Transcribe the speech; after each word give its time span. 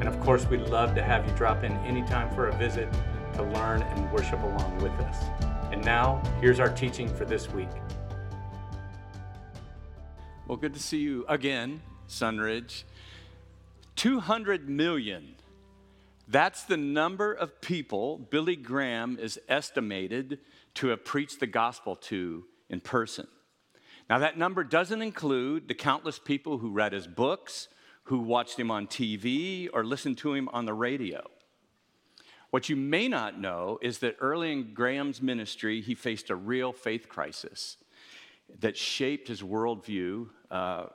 And 0.00 0.08
of 0.08 0.18
course, 0.20 0.46
we'd 0.46 0.60
love 0.62 0.94
to 0.94 1.02
have 1.02 1.26
you 1.28 1.34
drop 1.34 1.64
in 1.64 1.72
anytime 1.78 2.32
for 2.34 2.48
a 2.48 2.56
visit 2.56 2.88
to 3.34 3.42
learn 3.42 3.82
and 3.82 4.12
worship 4.12 4.42
along 4.42 4.78
with 4.78 4.92
us. 4.92 5.24
And 5.72 5.84
now, 5.84 6.22
here's 6.40 6.60
our 6.60 6.70
teaching 6.70 7.08
for 7.08 7.24
this 7.24 7.50
week. 7.50 7.68
Well, 10.46 10.56
good 10.56 10.74
to 10.74 10.80
see 10.80 10.98
you 10.98 11.26
again, 11.28 11.82
Sunridge. 12.08 12.84
200 13.96 14.68
million. 14.68 15.34
That's 16.26 16.62
the 16.62 16.76
number 16.76 17.32
of 17.32 17.60
people 17.60 18.18
Billy 18.18 18.56
Graham 18.56 19.18
is 19.20 19.40
estimated 19.48 20.38
to 20.74 20.88
have 20.88 21.04
preached 21.04 21.40
the 21.40 21.46
gospel 21.46 21.96
to 21.96 22.44
in 22.70 22.80
person. 22.80 23.26
Now, 24.08 24.18
that 24.18 24.38
number 24.38 24.64
doesn't 24.64 25.02
include 25.02 25.68
the 25.68 25.74
countless 25.74 26.18
people 26.18 26.58
who 26.58 26.70
read 26.70 26.92
his 26.92 27.06
books, 27.06 27.68
who 28.08 28.20
watched 28.20 28.58
him 28.58 28.70
on 28.70 28.86
TV, 28.86 29.68
or 29.72 29.84
listened 29.84 30.16
to 30.16 30.32
him 30.32 30.48
on 30.54 30.64
the 30.64 30.72
radio. 30.72 31.22
What 32.50 32.70
you 32.70 32.76
may 32.76 33.06
not 33.06 33.38
know 33.38 33.78
is 33.82 33.98
that 33.98 34.16
early 34.20 34.50
in 34.50 34.72
Graham's 34.72 35.20
ministry, 35.20 35.82
he 35.82 35.94
faced 35.94 36.30
a 36.30 36.34
real 36.34 36.72
faith 36.72 37.10
crisis 37.10 37.76
that 38.60 38.78
shaped 38.78 39.28
his 39.28 39.42
worldview 39.42 40.28
uh, 40.50 40.86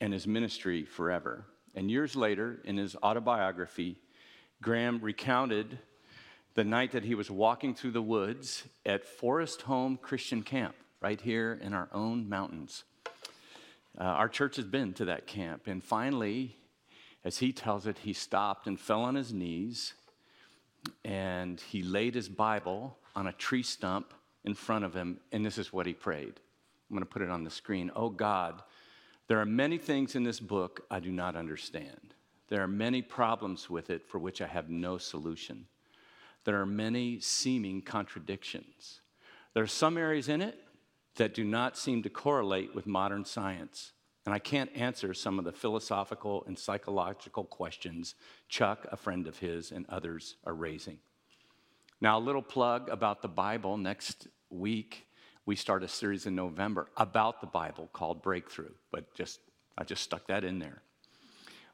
and 0.00 0.14
his 0.14 0.26
ministry 0.26 0.86
forever. 0.86 1.44
And 1.74 1.90
years 1.90 2.16
later, 2.16 2.62
in 2.64 2.78
his 2.78 2.96
autobiography, 2.96 3.98
Graham 4.62 5.00
recounted 5.02 5.78
the 6.54 6.64
night 6.64 6.92
that 6.92 7.04
he 7.04 7.14
was 7.14 7.30
walking 7.30 7.74
through 7.74 7.90
the 7.90 8.00
woods 8.00 8.64
at 8.86 9.04
Forest 9.04 9.60
Home 9.62 9.98
Christian 10.00 10.42
Camp 10.42 10.74
right 11.02 11.20
here 11.20 11.60
in 11.60 11.74
our 11.74 11.90
own 11.92 12.26
mountains. 12.26 12.84
Uh, 13.98 14.04
our 14.04 14.28
church 14.28 14.56
has 14.56 14.66
been 14.66 14.92
to 14.94 15.06
that 15.06 15.26
camp. 15.26 15.66
And 15.66 15.82
finally, 15.82 16.56
as 17.24 17.38
he 17.38 17.52
tells 17.52 17.86
it, 17.86 17.98
he 17.98 18.12
stopped 18.12 18.66
and 18.66 18.78
fell 18.78 19.02
on 19.02 19.14
his 19.14 19.32
knees 19.32 19.94
and 21.04 21.60
he 21.60 21.82
laid 21.82 22.14
his 22.14 22.28
Bible 22.28 22.98
on 23.14 23.26
a 23.26 23.32
tree 23.32 23.62
stump 23.62 24.12
in 24.44 24.54
front 24.54 24.84
of 24.84 24.94
him. 24.94 25.18
And 25.32 25.44
this 25.44 25.58
is 25.58 25.72
what 25.72 25.86
he 25.86 25.94
prayed. 25.94 26.40
I'm 26.88 26.96
going 26.96 27.00
to 27.00 27.06
put 27.06 27.22
it 27.22 27.30
on 27.30 27.42
the 27.42 27.50
screen. 27.50 27.90
Oh 27.96 28.10
God, 28.10 28.62
there 29.28 29.40
are 29.40 29.46
many 29.46 29.78
things 29.78 30.14
in 30.14 30.22
this 30.22 30.38
book 30.38 30.84
I 30.90 31.00
do 31.00 31.10
not 31.10 31.34
understand. 31.34 32.14
There 32.48 32.62
are 32.62 32.68
many 32.68 33.02
problems 33.02 33.68
with 33.68 33.90
it 33.90 34.06
for 34.06 34.18
which 34.18 34.40
I 34.40 34.46
have 34.46 34.68
no 34.68 34.98
solution. 34.98 35.66
There 36.44 36.60
are 36.60 36.66
many 36.66 37.18
seeming 37.18 37.82
contradictions. 37.82 39.00
There 39.52 39.64
are 39.64 39.66
some 39.66 39.98
areas 39.98 40.28
in 40.28 40.42
it 40.42 40.60
that 41.16 41.34
do 41.34 41.44
not 41.44 41.76
seem 41.76 42.02
to 42.02 42.10
correlate 42.10 42.74
with 42.74 42.86
modern 42.86 43.24
science. 43.24 43.92
And 44.24 44.34
I 44.34 44.38
can't 44.38 44.74
answer 44.74 45.14
some 45.14 45.38
of 45.38 45.44
the 45.44 45.52
philosophical 45.52 46.44
and 46.46 46.58
psychological 46.58 47.44
questions 47.44 48.14
Chuck, 48.48 48.86
a 48.90 48.96
friend 48.96 49.26
of 49.26 49.38
his, 49.38 49.70
and 49.70 49.86
others 49.88 50.36
are 50.44 50.54
raising. 50.54 50.98
Now, 52.00 52.18
a 52.18 52.20
little 52.20 52.42
plug 52.42 52.88
about 52.88 53.22
the 53.22 53.28
Bible. 53.28 53.76
Next 53.76 54.28
week, 54.50 55.06
we 55.46 55.56
start 55.56 55.82
a 55.82 55.88
series 55.88 56.26
in 56.26 56.34
November 56.34 56.88
about 56.96 57.40
the 57.40 57.46
Bible 57.46 57.88
called 57.92 58.22
Breakthrough, 58.22 58.72
but 58.90 59.14
just 59.14 59.40
I 59.78 59.84
just 59.84 60.02
stuck 60.02 60.26
that 60.26 60.44
in 60.44 60.58
there. 60.58 60.82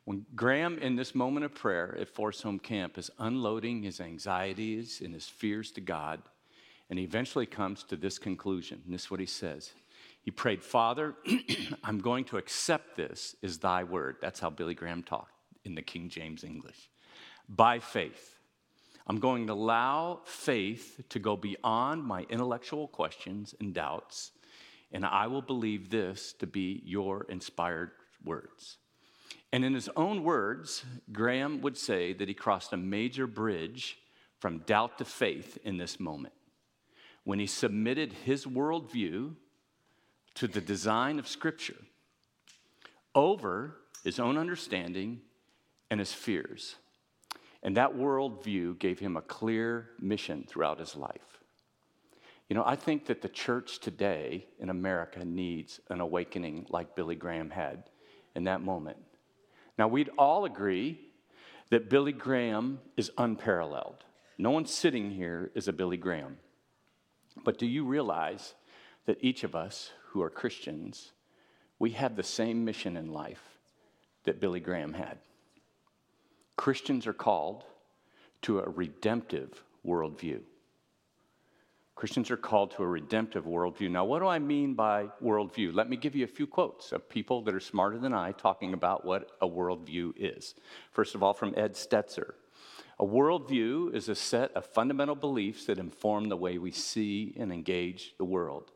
When 0.04 0.26
Graham, 0.34 0.78
in 0.78 0.96
this 0.96 1.14
moment 1.14 1.44
of 1.44 1.54
prayer 1.54 1.96
at 1.98 2.08
Forest 2.08 2.42
Home 2.42 2.58
Camp, 2.58 2.98
is 2.98 3.10
unloading 3.18 3.82
his 3.82 4.00
anxieties 4.00 5.00
and 5.00 5.14
his 5.14 5.26
fears 5.26 5.70
to 5.72 5.80
God, 5.80 6.20
and 6.92 6.98
he 6.98 7.06
eventually 7.06 7.46
comes 7.46 7.84
to 7.84 7.96
this 7.96 8.18
conclusion. 8.18 8.82
And 8.84 8.92
this 8.92 9.04
is 9.04 9.10
what 9.10 9.18
he 9.18 9.24
says. 9.24 9.72
He 10.20 10.30
prayed, 10.30 10.62
Father, 10.62 11.14
I'm 11.82 12.00
going 12.00 12.26
to 12.26 12.36
accept 12.36 12.98
this 12.98 13.34
as 13.42 13.56
thy 13.56 13.82
word. 13.82 14.16
That's 14.20 14.40
how 14.40 14.50
Billy 14.50 14.74
Graham 14.74 15.02
talked 15.02 15.32
in 15.64 15.74
the 15.74 15.80
King 15.80 16.10
James 16.10 16.44
English. 16.44 16.90
By 17.48 17.78
faith. 17.78 18.36
I'm 19.06 19.20
going 19.20 19.46
to 19.46 19.54
allow 19.54 20.20
faith 20.26 21.00
to 21.08 21.18
go 21.18 21.34
beyond 21.34 22.04
my 22.04 22.26
intellectual 22.28 22.88
questions 22.88 23.54
and 23.58 23.72
doubts, 23.72 24.32
and 24.92 25.06
I 25.06 25.28
will 25.28 25.40
believe 25.40 25.88
this 25.88 26.34
to 26.40 26.46
be 26.46 26.82
your 26.84 27.24
inspired 27.30 27.92
words. 28.22 28.76
And 29.50 29.64
in 29.64 29.72
his 29.72 29.88
own 29.96 30.24
words, 30.24 30.84
Graham 31.10 31.62
would 31.62 31.78
say 31.78 32.12
that 32.12 32.28
he 32.28 32.34
crossed 32.34 32.74
a 32.74 32.76
major 32.76 33.26
bridge 33.26 33.96
from 34.40 34.58
doubt 34.66 34.98
to 34.98 35.06
faith 35.06 35.56
in 35.64 35.78
this 35.78 35.98
moment 35.98 36.34
when 37.24 37.38
he 37.38 37.46
submitted 37.46 38.12
his 38.12 38.44
worldview 38.46 39.34
to 40.34 40.48
the 40.48 40.60
design 40.60 41.18
of 41.18 41.28
Scripture 41.28 41.76
over 43.14 43.76
his 44.04 44.18
own 44.18 44.38
understanding 44.38 45.20
and 45.90 46.00
his 46.00 46.12
fears. 46.12 46.76
And 47.62 47.76
that 47.76 47.94
worldview 47.94 48.78
gave 48.78 48.98
him 48.98 49.16
a 49.16 49.22
clear 49.22 49.90
mission 50.00 50.44
throughout 50.48 50.80
his 50.80 50.96
life. 50.96 51.38
You 52.48 52.56
know, 52.56 52.64
I 52.66 52.76
think 52.76 53.06
that 53.06 53.22
the 53.22 53.28
church 53.28 53.78
today 53.78 54.46
in 54.58 54.68
America 54.68 55.24
needs 55.24 55.80
an 55.88 56.00
awakening 56.00 56.66
like 56.70 56.96
Billy 56.96 57.14
Graham 57.14 57.50
had 57.50 57.84
in 58.34 58.44
that 58.44 58.62
moment. 58.62 58.98
Now, 59.78 59.88
we'd 59.88 60.10
all 60.18 60.44
agree 60.44 61.00
that 61.70 61.88
Billy 61.88 62.12
Graham 62.12 62.80
is 62.96 63.10
unparalleled. 63.16 64.04
No 64.36 64.50
one 64.50 64.66
sitting 64.66 65.10
here 65.10 65.50
is 65.54 65.68
a 65.68 65.72
Billy 65.72 65.96
Graham. 65.96 66.36
But 67.44 67.58
do 67.58 67.66
you 67.66 67.84
realize 67.84 68.54
that 69.06 69.18
each 69.20 69.44
of 69.44 69.54
us 69.54 69.90
who 70.08 70.22
are 70.22 70.30
Christians, 70.30 71.12
we 71.78 71.90
have 71.92 72.16
the 72.16 72.22
same 72.22 72.64
mission 72.64 72.96
in 72.96 73.12
life 73.12 73.58
that 74.24 74.40
Billy 74.40 74.60
Graham 74.60 74.92
had? 74.92 75.18
Christians 76.56 77.06
are 77.06 77.12
called 77.12 77.64
to 78.42 78.60
a 78.60 78.68
redemptive 78.68 79.64
worldview. 79.86 80.40
Christians 81.94 82.30
are 82.30 82.36
called 82.36 82.72
to 82.72 82.82
a 82.82 82.86
redemptive 82.86 83.44
worldview. 83.44 83.90
Now, 83.90 84.04
what 84.04 84.20
do 84.20 84.26
I 84.26 84.38
mean 84.38 84.74
by 84.74 85.08
worldview? 85.22 85.74
Let 85.74 85.88
me 85.88 85.96
give 85.96 86.16
you 86.16 86.24
a 86.24 86.28
few 86.28 86.46
quotes 86.46 86.90
of 86.90 87.08
people 87.08 87.42
that 87.42 87.54
are 87.54 87.60
smarter 87.60 87.98
than 87.98 88.14
I 88.14 88.32
talking 88.32 88.74
about 88.74 89.04
what 89.04 89.30
a 89.40 89.46
worldview 89.46 90.12
is. 90.16 90.54
First 90.90 91.14
of 91.14 91.22
all, 91.22 91.34
from 91.34 91.54
Ed 91.56 91.74
Stetzer 91.74 92.34
a 93.02 93.04
worldview 93.04 93.92
is 93.92 94.08
a 94.08 94.14
set 94.14 94.52
of 94.52 94.64
fundamental 94.64 95.16
beliefs 95.16 95.64
that 95.64 95.76
inform 95.76 96.28
the 96.28 96.36
way 96.36 96.56
we 96.56 96.70
see 96.70 97.34
and 97.36 97.52
engage 97.52 98.14
the 98.16 98.24
world. 98.24 98.70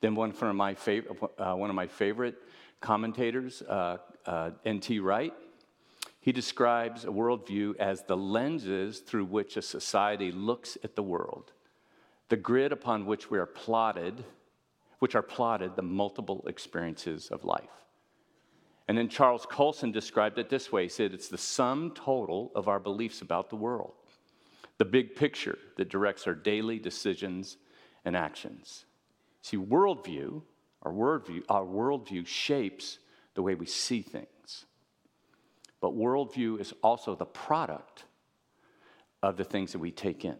Then 0.00 0.16
one 0.16 0.32
from 0.32 0.56
my 0.56 0.74
favorite, 0.74 1.16
uh, 1.38 1.54
one 1.54 1.70
of 1.70 1.76
my 1.76 1.86
favorite 1.86 2.34
commentators, 2.80 3.62
uh, 3.62 3.98
uh, 4.26 4.50
N.T. 4.64 4.98
Wright, 4.98 5.32
he 6.18 6.32
describes 6.32 7.04
a 7.04 7.10
worldview 7.10 7.76
as 7.76 8.02
the 8.02 8.16
lenses 8.16 8.98
through 8.98 9.26
which 9.26 9.56
a 9.56 9.62
society 9.62 10.32
looks 10.32 10.76
at 10.82 10.96
the 10.96 11.02
world, 11.04 11.52
the 12.28 12.36
grid 12.36 12.72
upon 12.72 13.06
which 13.06 13.30
we 13.30 13.38
are 13.38 13.46
plotted, 13.46 14.24
which 14.98 15.14
are 15.14 15.22
plotted 15.22 15.76
the 15.76 15.82
multiple 15.82 16.44
experiences 16.48 17.28
of 17.28 17.44
life. 17.44 17.70
And 18.90 18.98
then 18.98 19.08
Charles 19.08 19.46
Colson 19.46 19.92
described 19.92 20.36
it 20.40 20.50
this 20.50 20.72
way 20.72 20.82
he 20.82 20.88
said, 20.88 21.14
It's 21.14 21.28
the 21.28 21.38
sum 21.38 21.92
total 21.94 22.50
of 22.56 22.66
our 22.66 22.80
beliefs 22.80 23.22
about 23.22 23.48
the 23.48 23.54
world, 23.54 23.92
the 24.78 24.84
big 24.84 25.14
picture 25.14 25.56
that 25.76 25.88
directs 25.88 26.26
our 26.26 26.34
daily 26.34 26.80
decisions 26.80 27.56
and 28.04 28.16
actions. 28.16 28.86
See, 29.42 29.56
worldview, 29.56 30.42
our 30.82 30.90
worldview, 30.90 31.44
our 31.48 31.64
worldview 31.64 32.26
shapes 32.26 32.98
the 33.34 33.42
way 33.42 33.54
we 33.54 33.64
see 33.64 34.02
things. 34.02 34.64
But 35.80 35.94
worldview 35.94 36.60
is 36.60 36.74
also 36.82 37.14
the 37.14 37.26
product 37.26 38.06
of 39.22 39.36
the 39.36 39.44
things 39.44 39.70
that 39.70 39.78
we 39.78 39.92
take 39.92 40.24
in. 40.24 40.38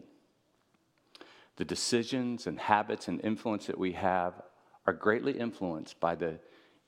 The 1.55 1.63
decisions 1.63 2.47
and 2.47 2.59
habits 2.59 3.07
and 3.07 3.23
influence 3.23 3.67
that 3.67 3.79
we 3.79 3.93
have 3.93 4.41
are 4.85 4.91
greatly 4.91 5.39
influenced 5.39 6.01
by 6.01 6.15
the, 6.15 6.37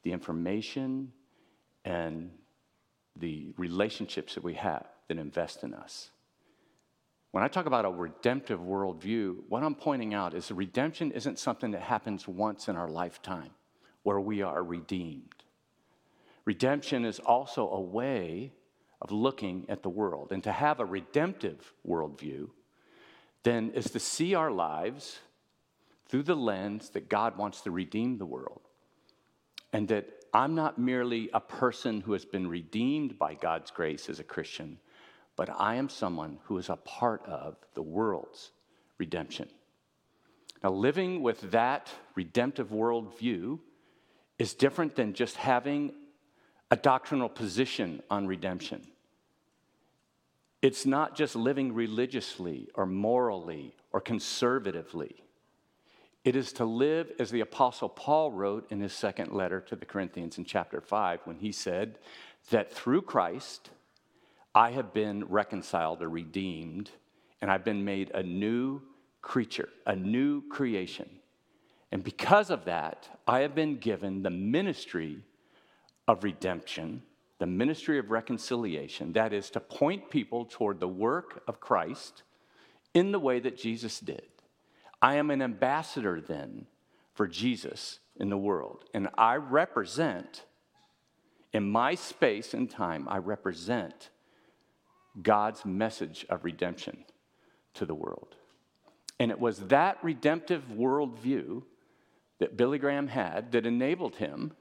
the 0.02 0.12
information 0.12 1.14
and 1.86 2.32
the 3.18 3.54
relationships 3.58 4.36
that 4.36 4.44
we 4.44 4.56
have 4.56 4.88
that 5.08 5.18
invest 5.18 5.64
in 5.64 5.74
us. 5.74 6.10
When 7.32 7.44
I 7.44 7.48
talk 7.48 7.66
about 7.66 7.86
a 7.86 7.90
redemptive 7.90 8.60
worldview, 8.60 9.38
what 9.50 9.64
I'm 9.64 9.76
pointing 9.76 10.14
out 10.14 10.34
is 10.34 10.52
redemption 10.52 11.12
isn't 11.12 11.40
something 11.40 11.72
that 11.72 11.82
happens 11.82 12.28
once 12.28 12.68
in 12.68 12.76
our 12.76 12.88
lifetime 12.88 13.50
where 14.04 14.20
we 14.20 14.42
are 14.42 14.64
redeemed. 14.64 15.44
Redemption 16.46 17.06
is 17.06 17.20
also 17.20 17.70
a 17.70 17.82
way 17.82 18.52
of 19.02 19.12
looking 19.12 19.66
at 19.70 19.82
the 19.82 19.90
world. 19.90 20.32
And 20.32 20.44
to 20.44 20.52
have 20.52 20.80
a 20.80 20.86
redemptive 20.86 21.74
worldview, 21.88 22.50
then, 23.44 23.72
is 23.72 23.90
to 23.92 24.00
see 24.00 24.36
our 24.36 24.52
lives 24.52 25.20
through 26.08 26.24
the 26.24 26.36
lens 26.36 26.90
that 26.92 27.10
God 27.10 27.38
wants 27.38 27.62
to 27.62 27.72
redeem 27.72 28.18
the 28.18 28.26
world. 28.26 28.62
And 29.74 29.88
that 29.88 30.23
I'm 30.34 30.56
not 30.56 30.80
merely 30.80 31.30
a 31.34 31.40
person 31.40 32.02
who 32.02 32.14
has 32.14 32.26
been 32.26 32.48
redeemed 32.48 33.20
by 33.20 33.36
God's 33.36 33.70
grace 33.70 34.10
as 34.10 34.20
a 34.20 34.24
Christian, 34.24 34.80
but 35.36 35.50
I 35.50 35.76
am 35.76 35.90
someone 35.90 36.40
who 36.46 36.58
is 36.58 36.70
a 36.70 36.76
part 36.76 37.24
of 37.28 37.56
the 37.76 37.84
world's 37.84 38.52
redemption. 38.98 39.48
Now, 40.64 40.72
living 40.72 41.22
with 41.22 41.52
that 41.52 41.92
redemptive 42.16 42.70
worldview 42.70 43.60
is 44.40 44.54
different 44.54 44.96
than 44.96 45.14
just 45.14 45.36
having 45.36 45.94
a 46.72 46.76
doctrinal 46.76 47.30
position 47.30 48.02
on 48.10 48.26
redemption. 48.26 48.88
It's 50.62 50.86
not 50.86 51.16
just 51.16 51.36
living 51.36 51.74
religiously 51.74 52.70
or 52.74 52.86
morally 52.86 53.76
or 53.92 54.00
conservatively. 54.00 55.23
It 56.24 56.38
is 56.38 56.54
to 56.54 56.66
live 56.66 57.12
as 57.20 57.32
the 57.32 57.42
Apostle 57.42 57.90
Paul 57.90 58.32
wrote 58.32 58.72
in 58.72 58.80
his 58.80 58.94
second 58.94 59.34
letter 59.34 59.60
to 59.62 59.76
the 59.76 59.86
Corinthians 59.86 60.38
in 60.38 60.46
chapter 60.46 60.80
5 60.80 61.20
when 61.26 61.38
he 61.38 61.52
said 61.52 62.00
that 62.50 62.72
through 62.72 63.02
Christ 63.02 63.70
I 64.56 64.72
have 64.72 64.94
been 64.94 65.26
reconciled 65.26 66.02
or 66.02 66.10
redeemed, 66.10 66.92
and 67.42 67.52
I've 67.52 67.66
been 67.66 67.84
made 67.84 68.12
a 68.12 68.24
new 68.24 68.82
creature, 69.22 69.70
a 69.86 69.96
new 69.96 70.48
creation. 70.48 71.10
And 71.92 72.04
because 72.04 72.50
of 72.50 72.66
that, 72.66 73.10
I 73.28 73.40
have 73.40 73.56
been 73.56 73.78
given 73.78 74.24
the 74.24 74.30
ministry 74.30 75.24
of 76.08 76.24
redemption, 76.24 77.02
the 77.40 77.48
ministry 77.48 78.00
of 78.00 78.12
reconciliation, 78.12 79.14
that 79.14 79.34
is, 79.34 79.50
to 79.52 79.60
point 79.60 80.10
people 80.10 80.46
toward 80.46 80.80
the 80.80 80.88
work 80.88 81.44
of 81.48 81.60
Christ 81.60 82.24
in 82.94 83.12
the 83.12 83.20
way 83.20 83.40
that 83.40 83.58
Jesus 83.58 84.00
did. 84.00 84.33
I 85.04 85.16
am 85.16 85.32
an 85.32 85.42
ambassador 85.42 86.22
then 86.22 86.66
for 87.14 87.28
Jesus 87.28 88.00
in 88.16 88.30
the 88.30 88.38
world, 88.38 88.86
and 88.94 89.10
I 89.18 89.36
represent, 89.36 90.46
in 91.52 91.70
my 91.70 91.96
space 91.96 92.54
and 92.54 92.70
time, 92.70 93.10
I 93.10 93.18
represent 93.18 94.12
God's 95.22 95.66
message 95.66 96.26
of 96.30 96.46
redemption 96.46 97.04
to 97.74 97.86
the 97.86 97.94
world. 97.94 98.38
And 99.20 99.30
it 99.30 99.42
was 99.42 99.60
that 99.68 100.02
redemptive 100.02 100.64
worldview 100.72 101.64
that 102.40 102.56
Billy 102.56 102.78
Graham 102.78 103.08
had 103.08 103.52
that 103.52 103.66
enabled 103.66 104.16
him 104.16 104.54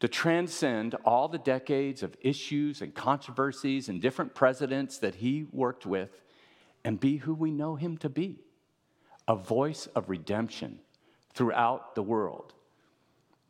to 0.00 0.06
transcend 0.08 0.94
all 1.06 1.28
the 1.28 1.38
decades 1.38 2.02
of 2.02 2.14
issues 2.20 2.82
and 2.82 2.94
controversies 2.94 3.88
and 3.88 4.02
different 4.02 4.34
presidents 4.34 4.98
that 4.98 5.14
he 5.14 5.46
worked 5.50 5.86
with 5.86 6.10
and 6.84 7.00
be 7.00 7.16
who 7.16 7.32
we 7.32 7.50
know 7.50 7.76
him 7.76 7.96
to 7.96 8.10
be 8.10 8.45
a 9.28 9.36
voice 9.36 9.86
of 9.94 10.08
redemption 10.08 10.78
throughout 11.34 11.94
the 11.94 12.02
world. 12.02 12.52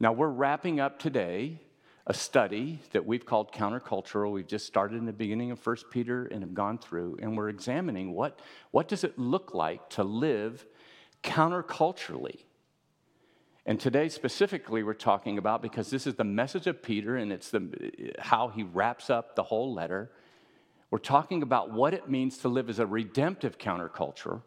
Now, 0.00 0.12
we're 0.12 0.28
wrapping 0.28 0.80
up 0.80 0.98
today 0.98 1.60
a 2.06 2.14
study 2.14 2.80
that 2.92 3.04
we've 3.04 3.26
called 3.26 3.52
countercultural. 3.52 4.30
We've 4.30 4.46
just 4.46 4.66
started 4.66 4.98
in 4.98 5.06
the 5.06 5.12
beginning 5.12 5.50
of 5.50 5.64
1 5.64 5.76
Peter 5.90 6.26
and 6.26 6.42
have 6.42 6.54
gone 6.54 6.78
through, 6.78 7.18
and 7.20 7.36
we're 7.36 7.48
examining 7.48 8.12
what, 8.12 8.38
what 8.70 8.88
does 8.88 9.02
it 9.02 9.18
look 9.18 9.54
like 9.54 9.88
to 9.90 10.04
live 10.04 10.64
counterculturally. 11.24 12.44
And 13.64 13.80
today, 13.80 14.08
specifically, 14.08 14.84
we're 14.84 14.94
talking 14.94 15.38
about 15.38 15.60
because 15.60 15.90
this 15.90 16.06
is 16.06 16.14
the 16.14 16.24
message 16.24 16.68
of 16.68 16.80
Peter 16.80 17.16
and 17.16 17.32
it's 17.32 17.50
the, 17.50 18.12
how 18.20 18.48
he 18.48 18.62
wraps 18.62 19.10
up 19.10 19.34
the 19.34 19.42
whole 19.42 19.74
letter. 19.74 20.12
We're 20.92 20.98
talking 20.98 21.42
about 21.42 21.72
what 21.72 21.92
it 21.92 22.08
means 22.08 22.38
to 22.38 22.48
live 22.48 22.70
as 22.70 22.78
a 22.78 22.86
redemptive 22.86 23.58
counterculture 23.58 24.42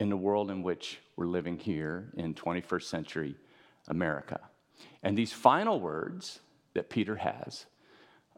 in 0.00 0.08
the 0.08 0.16
world 0.16 0.50
in 0.50 0.62
which 0.62 0.98
we're 1.16 1.26
living 1.26 1.58
here 1.58 2.10
in 2.16 2.34
21st 2.34 2.82
century 2.82 3.36
America. 3.88 4.40
And 5.02 5.16
these 5.16 5.32
final 5.32 5.80
words 5.80 6.40
that 6.74 6.90
Peter 6.90 7.16
has 7.16 7.66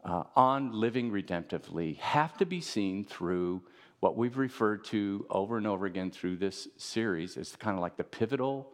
uh, 0.03 0.23
on 0.35 0.71
living 0.71 1.11
redemptively 1.11 1.97
have 1.97 2.37
to 2.37 2.45
be 2.45 2.61
seen 2.61 3.05
through 3.05 3.61
what 3.99 4.15
we've 4.15 4.37
referred 4.37 4.83
to 4.85 5.25
over 5.29 5.57
and 5.57 5.65
over 5.65 5.85
again 5.85 6.11
through 6.11 6.37
this 6.37 6.67
series 6.77 7.35
as 7.35 7.55
kind 7.55 7.75
of 7.75 7.81
like 7.81 7.97
the 7.97 8.03
pivotal 8.03 8.71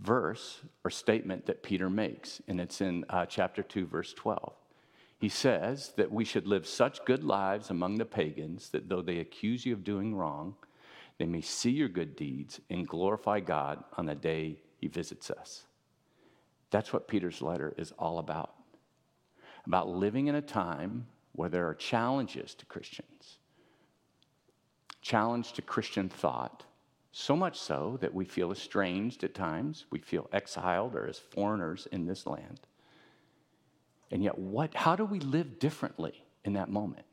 verse 0.00 0.60
or 0.84 0.90
statement 0.90 1.46
that 1.46 1.62
Peter 1.62 1.88
makes. 1.88 2.42
And 2.46 2.60
it's 2.60 2.80
in 2.80 3.04
uh, 3.08 3.24
chapter 3.26 3.62
2, 3.62 3.86
verse 3.86 4.12
12. 4.12 4.52
He 5.18 5.30
says 5.30 5.94
that 5.96 6.12
we 6.12 6.24
should 6.24 6.46
live 6.46 6.66
such 6.66 7.04
good 7.06 7.24
lives 7.24 7.70
among 7.70 7.96
the 7.96 8.04
pagans 8.04 8.68
that 8.70 8.90
though 8.90 9.00
they 9.00 9.18
accuse 9.18 9.64
you 9.64 9.72
of 9.72 9.82
doing 9.82 10.14
wrong, 10.14 10.56
they 11.18 11.26
may 11.26 11.40
see 11.40 11.70
your 11.70 11.88
good 11.88 12.16
deeds 12.16 12.60
and 12.68 12.86
glorify 12.86 13.40
God 13.40 13.82
on 13.96 14.06
the 14.06 14.14
day 14.14 14.60
he 14.78 14.88
visits 14.88 15.30
us. 15.30 15.64
That's 16.70 16.92
what 16.92 17.08
Peter's 17.08 17.40
letter 17.40 17.74
is 17.78 17.92
all 17.98 18.18
about. 18.18 18.54
About 19.66 19.88
living 19.88 20.26
in 20.26 20.34
a 20.34 20.42
time 20.42 21.06
where 21.32 21.48
there 21.48 21.66
are 21.68 21.74
challenges 21.74 22.54
to 22.54 22.66
Christians, 22.66 23.38
challenge 25.00 25.52
to 25.54 25.62
Christian 25.62 26.08
thought, 26.08 26.64
so 27.12 27.34
much 27.34 27.58
so 27.58 27.96
that 28.02 28.12
we 28.12 28.26
feel 28.26 28.52
estranged 28.52 29.24
at 29.24 29.34
times, 29.34 29.86
we 29.90 29.98
feel 29.98 30.28
exiled 30.32 30.94
or 30.94 31.06
as 31.08 31.18
foreigners 31.18 31.88
in 31.90 32.06
this 32.06 32.26
land. 32.26 32.60
And 34.10 34.22
yet, 34.22 34.38
what, 34.38 34.74
how 34.74 34.96
do 34.96 35.04
we 35.04 35.20
live 35.20 35.58
differently 35.58 36.24
in 36.44 36.52
that 36.52 36.68
moment? 36.68 37.06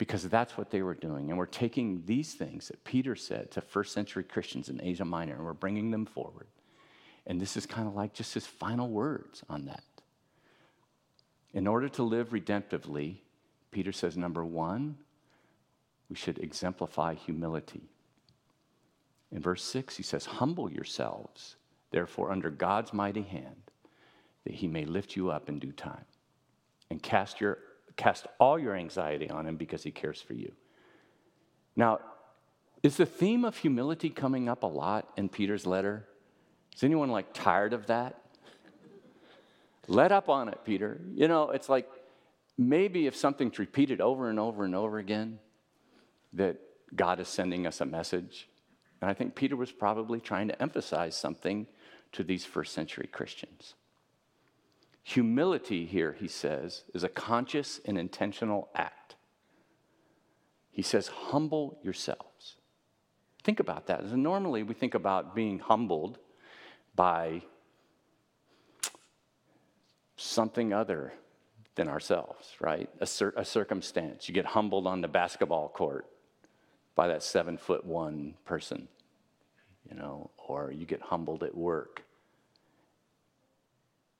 Because 0.00 0.26
that's 0.30 0.56
what 0.56 0.70
they 0.70 0.80
were 0.80 0.94
doing. 0.94 1.28
And 1.28 1.36
we're 1.36 1.44
taking 1.44 2.02
these 2.06 2.32
things 2.32 2.68
that 2.68 2.82
Peter 2.84 3.14
said 3.14 3.50
to 3.50 3.60
first 3.60 3.92
century 3.92 4.24
Christians 4.24 4.70
in 4.70 4.80
Asia 4.82 5.04
Minor 5.04 5.34
and 5.34 5.44
we're 5.44 5.52
bringing 5.52 5.90
them 5.90 6.06
forward. 6.06 6.46
And 7.26 7.38
this 7.38 7.54
is 7.54 7.66
kind 7.66 7.86
of 7.86 7.94
like 7.94 8.14
just 8.14 8.32
his 8.32 8.46
final 8.46 8.88
words 8.88 9.42
on 9.50 9.66
that. 9.66 9.84
In 11.52 11.66
order 11.66 11.86
to 11.90 12.02
live 12.02 12.30
redemptively, 12.30 13.16
Peter 13.72 13.92
says, 13.92 14.16
number 14.16 14.42
one, 14.42 14.96
we 16.08 16.16
should 16.16 16.38
exemplify 16.38 17.12
humility. 17.12 17.82
In 19.30 19.42
verse 19.42 19.62
6, 19.62 19.98
he 19.98 20.02
says, 20.02 20.24
Humble 20.24 20.72
yourselves, 20.72 21.56
therefore, 21.90 22.32
under 22.32 22.48
God's 22.48 22.94
mighty 22.94 23.20
hand, 23.20 23.70
that 24.44 24.54
he 24.54 24.66
may 24.66 24.86
lift 24.86 25.14
you 25.14 25.30
up 25.30 25.50
in 25.50 25.58
due 25.58 25.72
time. 25.72 26.06
And 26.88 27.02
cast, 27.02 27.38
your, 27.38 27.58
cast 27.96 28.26
all 28.38 28.58
your 28.58 28.74
anxiety 28.74 29.28
on 29.30 29.46
him 29.46 29.56
because 29.56 29.82
he 29.82 29.90
cares 29.90 30.20
for 30.20 30.34
you. 30.34 30.52
Now, 31.76 32.00
is 32.82 32.96
the 32.96 33.06
theme 33.06 33.44
of 33.44 33.56
humility 33.56 34.10
coming 34.10 34.48
up 34.48 34.62
a 34.62 34.66
lot 34.66 35.08
in 35.16 35.28
Peter's 35.28 35.66
letter? 35.66 36.06
Is 36.74 36.82
anyone 36.82 37.10
like 37.10 37.32
tired 37.34 37.72
of 37.72 37.86
that? 37.86 38.16
Let 39.86 40.12
up 40.12 40.28
on 40.28 40.48
it, 40.48 40.60
Peter. 40.64 41.00
You 41.14 41.28
know, 41.28 41.50
it's 41.50 41.68
like 41.68 41.88
maybe 42.56 43.06
if 43.06 43.16
something's 43.16 43.58
repeated 43.58 44.00
over 44.00 44.30
and 44.30 44.38
over 44.38 44.64
and 44.64 44.74
over 44.74 44.98
again, 44.98 45.38
that 46.34 46.58
God 46.94 47.20
is 47.20 47.28
sending 47.28 47.66
us 47.66 47.80
a 47.80 47.86
message. 47.86 48.48
And 49.00 49.10
I 49.10 49.14
think 49.14 49.34
Peter 49.34 49.56
was 49.56 49.72
probably 49.72 50.20
trying 50.20 50.48
to 50.48 50.62
emphasize 50.62 51.16
something 51.16 51.66
to 52.12 52.22
these 52.22 52.44
first 52.44 52.72
century 52.72 53.08
Christians. 53.10 53.74
Humility 55.02 55.86
here, 55.86 56.16
he 56.18 56.28
says, 56.28 56.84
is 56.94 57.04
a 57.04 57.08
conscious 57.08 57.80
and 57.84 57.98
intentional 57.98 58.68
act. 58.74 59.16
He 60.70 60.82
says, 60.82 61.08
humble 61.08 61.78
yourselves. 61.82 62.56
Think 63.42 63.60
about 63.60 63.86
that. 63.86 64.04
Normally, 64.12 64.62
we 64.62 64.74
think 64.74 64.94
about 64.94 65.34
being 65.34 65.58
humbled 65.58 66.18
by 66.94 67.42
something 70.16 70.72
other 70.72 71.14
than 71.74 71.88
ourselves, 71.88 72.54
right? 72.60 72.90
A, 73.00 73.06
cir- 73.06 73.32
a, 73.36 73.44
circumstance. 73.44 74.28
You 74.28 74.34
get 74.34 74.44
humbled 74.44 74.86
on 74.86 75.00
the 75.00 75.08
basketball 75.08 75.68
court 75.68 76.06
by 76.94 77.08
that 77.08 77.22
seven 77.22 77.56
foot 77.56 77.84
one 77.84 78.34
person, 78.44 78.88
you 79.88 79.96
know, 79.96 80.30
or 80.36 80.72
you 80.72 80.84
get 80.84 81.00
humbled 81.00 81.42
at 81.42 81.56
work. 81.56 82.02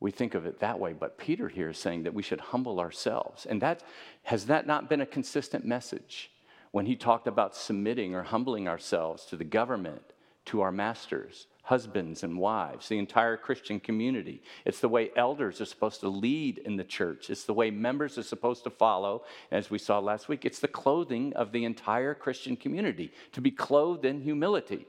We 0.00 0.11
think 0.11 0.35
of 0.35 0.47
it 0.47 0.61
that 0.61 0.80
way, 0.80 0.95
but 0.95 1.19
Peter 1.19 1.49
here 1.49 1.69
is 1.69 1.78
saying 1.78 2.04
that 2.04 2.14
we 2.14 2.23
should 2.23 2.40
humble 2.40 2.80
ourselves. 2.80 3.45
And 3.45 3.61
that 3.61 3.83
has 4.25 4.47
that 4.47 4.66
not 4.66 4.88
been 4.88 5.02
a 5.02 5.07
consistent 5.07 5.64
message 5.66 6.30
when 6.71 6.87
he 6.87 6.97
talked 6.97 7.26
about 7.26 7.54
submitting 7.54 8.14
or 8.14 8.23
humbling 8.23 8.66
ourselves 8.66 9.26
to 9.26 9.37
the 9.37 9.45
government, 9.45 10.14
to 10.47 10.62
our 10.62 10.73
masters, 10.73 11.47
husbands 11.64 12.23
and 12.23 12.38
wives, 12.38 12.88
the 12.88 12.99
entire 12.99 13.37
Christian 13.37 13.78
community. 13.78 14.42
It's 14.64 14.80
the 14.80 14.88
way 14.88 15.11
elders 15.16 15.61
are 15.61 15.66
supposed 15.66 16.00
to 16.00 16.09
lead 16.09 16.59
in 16.59 16.76
the 16.76 16.85
church, 16.85 17.28
it's 17.28 17.45
the 17.45 17.54
way 17.54 17.71
members 17.71 18.16
are 18.16 18.23
supposed 18.23 18.64
to 18.64 18.71
follow. 18.71 19.25
As 19.50 19.71
we 19.71 19.78
saw 19.78 19.99
last 19.99 20.28
week, 20.28 20.47
it's 20.47 20.61
the 20.61 20.69
clothing 20.69 21.35
of 21.35 21.52
the 21.52 21.64
entire 21.64 22.14
Christian 22.14 22.57
community 22.57 23.12
to 23.33 23.40
be 23.42 23.50
clothed 23.50 24.07
in 24.07 24.23
humility. 24.23 24.87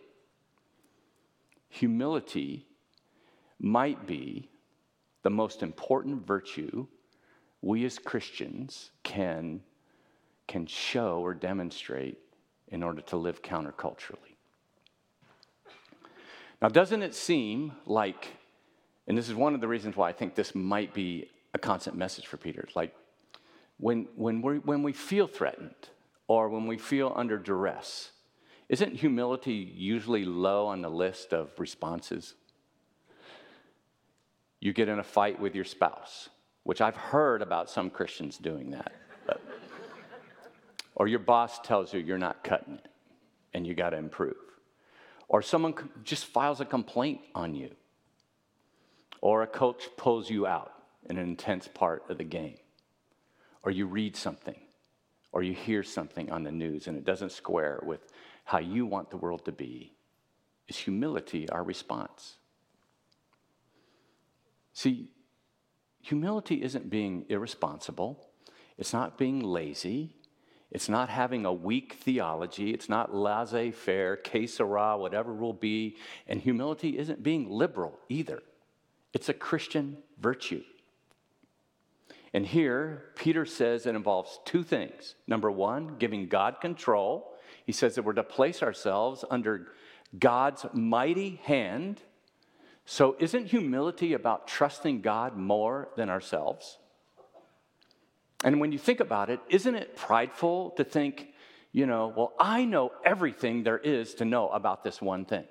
Humility 1.70 2.65
might 3.60 4.08
be 4.08 4.50
the 5.24 5.30
most 5.30 5.63
important 5.63 6.25
virtue 6.25 6.88
we 7.62 7.86
as 7.86 8.00
Christians 8.00 8.92
can, 9.04 9.62
can 10.48 10.66
show 10.66 11.20
or 11.20 11.34
demonstrate 11.34 12.18
in 12.70 12.82
order 12.84 13.01
to 13.01 13.18
live 13.18 13.42
counterculturally. 13.42 14.36
Now, 16.62 16.70
doesn't 16.70 17.01
it 17.01 17.16
seem 17.16 17.74
like, 17.86 18.30
and 19.08 19.18
this 19.18 19.30
is 19.30 19.36
one 19.36 19.56
of 19.56 19.62
the 19.62 19.68
reasons 19.68 19.96
why 19.96 20.10
I 20.10 20.13
think 20.13 20.36
this 20.36 20.56
might 20.56 20.94
be 20.94 21.30
a 21.54 21.60
constant 21.60 21.98
message 21.98 22.28
for 22.28 22.38
Peter, 22.38 22.68
like 22.75 22.96
when, 23.78 24.08
when, 24.16 24.42
we 24.42 24.60
when 24.60 24.84
we 24.84 24.94
feel 24.94 25.28
threatened 25.28 25.90
or 26.28 26.50
when 26.50 26.68
we 26.68 26.78
feel 26.78 27.12
under 27.16 27.38
duress, 27.38 28.12
isn't 28.70 28.96
humility 28.96 29.54
usually 29.75 30.24
low 30.24 30.68
on 30.68 30.82
the 30.82 30.90
list 30.90 31.34
of 31.34 31.51
responses? 31.60 32.36
You 34.62 34.74
get 34.74 34.88
in 34.88 35.00
a 35.00 35.03
fight 35.03 35.39
with 35.39 35.56
your 35.56 35.65
spouse, 35.65 36.30
which 36.63 36.82
I've 36.82 36.96
heard 36.96 37.41
about 37.41 37.70
some 37.70 37.89
Christians 37.89 38.38
doing 38.38 38.72
that. 38.72 38.94
But, 39.25 39.41
or 40.96 41.08
your 41.08 41.20
boss 41.20 41.60
tells 41.60 41.94
you 41.94 42.00
you're 42.00 42.20
not 42.20 42.44
cutting 42.44 42.75
it 42.75 42.88
and 43.53 43.65
you 43.65 43.74
got 43.74 43.89
to 43.89 43.98
improve. 43.98 44.36
Or 45.27 45.41
someone 45.41 45.74
just 46.03 46.25
files 46.25 46.62
a 46.62 46.65
complaint 46.65 47.22
on 47.34 47.56
you. 47.56 47.72
Or 49.20 49.41
a 49.41 49.48
coach 49.48 49.89
pulls 49.98 50.30
you 50.30 50.46
out 50.46 50.72
in 51.10 51.18
an 51.18 51.27
intense 51.27 51.68
part 51.68 52.03
of 52.08 52.20
the 52.20 52.24
game. 52.24 52.58
Or 53.63 53.72
you 53.72 53.88
read 53.88 54.15
something 54.15 54.60
or 55.32 55.41
you 55.41 55.53
hear 55.53 55.82
something 55.82 56.32
on 56.32 56.44
the 56.44 56.51
news 56.51 56.88
and 56.88 56.98
it 56.98 57.06
doesn't 57.06 57.32
square 57.32 57.80
with 57.84 58.12
how 58.44 58.60
you 58.60 58.86
want 58.86 59.10
the 59.10 59.18
world 59.18 59.46
to 59.46 59.51
be. 59.51 59.94
Is 60.68 60.77
humility 60.77 61.50
our 61.50 61.63
response? 61.63 62.36
See, 64.74 65.10
humility 66.01 66.63
isn't 66.63 66.90
being 66.90 67.25
irresponsible, 67.30 68.30
it's 68.78 68.94
not 68.94 69.18
being 69.18 69.40
lazy, 69.42 70.16
it's 70.72 70.88
not 70.88 71.10
having 71.10 71.46
a 71.46 71.54
weak 71.54 71.94
theology, 71.94 72.72
it's 72.72 72.88
not 72.88 73.13
laissez 73.13 73.72
faire, 73.72 74.16
que 74.16 74.48
sera, 74.48 74.98
whatever 74.98 75.34
will 75.34 75.54
be, 75.54 75.98
and 76.28 76.42
humility 76.42 76.98
isn't 76.98 77.22
being 77.22 77.50
liberal 77.50 78.00
either. 78.08 78.42
It's 79.13 79.28
a 79.28 79.34
Christian 79.34 79.98
virtue. 80.20 80.63
And 82.34 82.46
here, 82.46 83.12
Peter 83.16 83.46
says 83.46 83.86
it 83.86 83.96
involves 83.96 84.40
two 84.46 84.63
things. 84.63 85.16
Number 85.28 85.51
one, 85.51 85.98
giving 85.98 86.30
God 86.30 86.62
control. 86.62 87.36
He 87.66 87.74
says 87.74 87.96
that 87.96 88.04
we're 88.04 88.13
to 88.13 88.24
place 88.24 88.63
ourselves 88.63 89.25
under 89.30 89.68
God's 90.18 90.66
mighty 90.74 91.42
hand 91.44 92.01
so, 92.92 93.16
isn't 93.20 93.46
humility 93.46 94.12
about 94.12 94.50
trusting 94.50 95.00
God 95.00 95.38
more 95.38 95.88
than 95.96 96.10
ourselves? 96.10 96.78
And 98.44 98.60
when 98.60 98.74
you 98.74 98.78
think 98.78 99.00
about 99.00 99.30
it, 99.30 99.40
isn't 99.48 99.76
it 99.76 99.96
prideful 99.96 100.72
to 100.72 100.84
think, 100.84 101.30
you 101.72 101.86
know, 101.86 102.12
well, 102.14 102.34
I 102.38 102.66
know 102.66 102.92
everything 103.06 103.64
there 103.64 103.78
is 103.78 104.14
to 104.16 104.26
know 104.26 104.50
about 104.50 104.84
this 104.84 105.02
one 105.02 105.24
thing. 105.24 105.46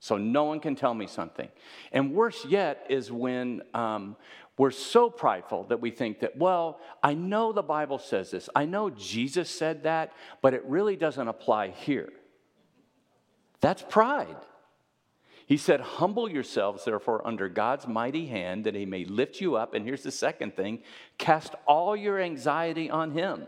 So 0.00 0.16
no 0.16 0.44
one 0.44 0.60
can 0.60 0.76
tell 0.76 0.94
me 0.94 1.06
something. 1.06 1.50
And 1.92 2.14
worse 2.14 2.46
yet 2.46 2.86
is 2.88 3.12
when 3.12 3.60
um, 3.74 4.16
we're 4.56 4.70
so 4.70 5.10
prideful 5.10 5.64
that 5.64 5.82
we 5.82 5.90
think 5.90 6.20
that, 6.20 6.38
well, 6.38 6.80
I 7.02 7.12
know 7.12 7.52
the 7.52 7.62
Bible 7.62 7.98
says 7.98 8.30
this, 8.30 8.48
I 8.56 8.64
know 8.64 8.88
Jesus 8.88 9.50
said 9.50 9.82
that, 9.82 10.14
but 10.40 10.54
it 10.54 10.64
really 10.64 10.96
doesn't 10.96 11.28
apply 11.28 11.68
here. 11.68 12.08
That's 13.60 13.82
pride. 13.82 14.36
He 15.48 15.56
said, 15.56 15.80
Humble 15.80 16.30
yourselves, 16.30 16.84
therefore, 16.84 17.26
under 17.26 17.48
God's 17.48 17.88
mighty 17.88 18.26
hand, 18.26 18.64
that 18.64 18.74
he 18.74 18.84
may 18.84 19.06
lift 19.06 19.40
you 19.40 19.56
up. 19.56 19.72
And 19.72 19.82
here's 19.82 20.02
the 20.02 20.10
second 20.10 20.54
thing 20.54 20.82
cast 21.16 21.54
all 21.66 21.96
your 21.96 22.20
anxiety 22.20 22.90
on 22.90 23.12
him 23.12 23.46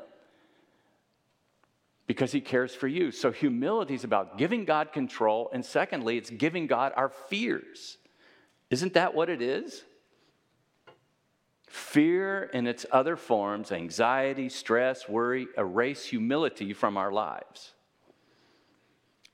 because 2.06 2.32
he 2.32 2.40
cares 2.40 2.74
for 2.74 2.88
you. 2.88 3.10
So, 3.10 3.30
humility 3.30 3.92
is 3.92 4.04
about 4.04 4.38
giving 4.38 4.64
God 4.64 4.94
control. 4.94 5.50
And 5.52 5.62
secondly, 5.62 6.16
it's 6.16 6.30
giving 6.30 6.66
God 6.66 6.94
our 6.96 7.10
fears. 7.10 7.98
Isn't 8.70 8.94
that 8.94 9.14
what 9.14 9.28
it 9.28 9.42
is? 9.42 9.82
Fear 11.68 12.44
in 12.54 12.66
its 12.66 12.86
other 12.90 13.16
forms, 13.16 13.72
anxiety, 13.72 14.48
stress, 14.48 15.06
worry, 15.06 15.48
erase 15.58 16.06
humility 16.06 16.72
from 16.72 16.96
our 16.96 17.12
lives. 17.12 17.72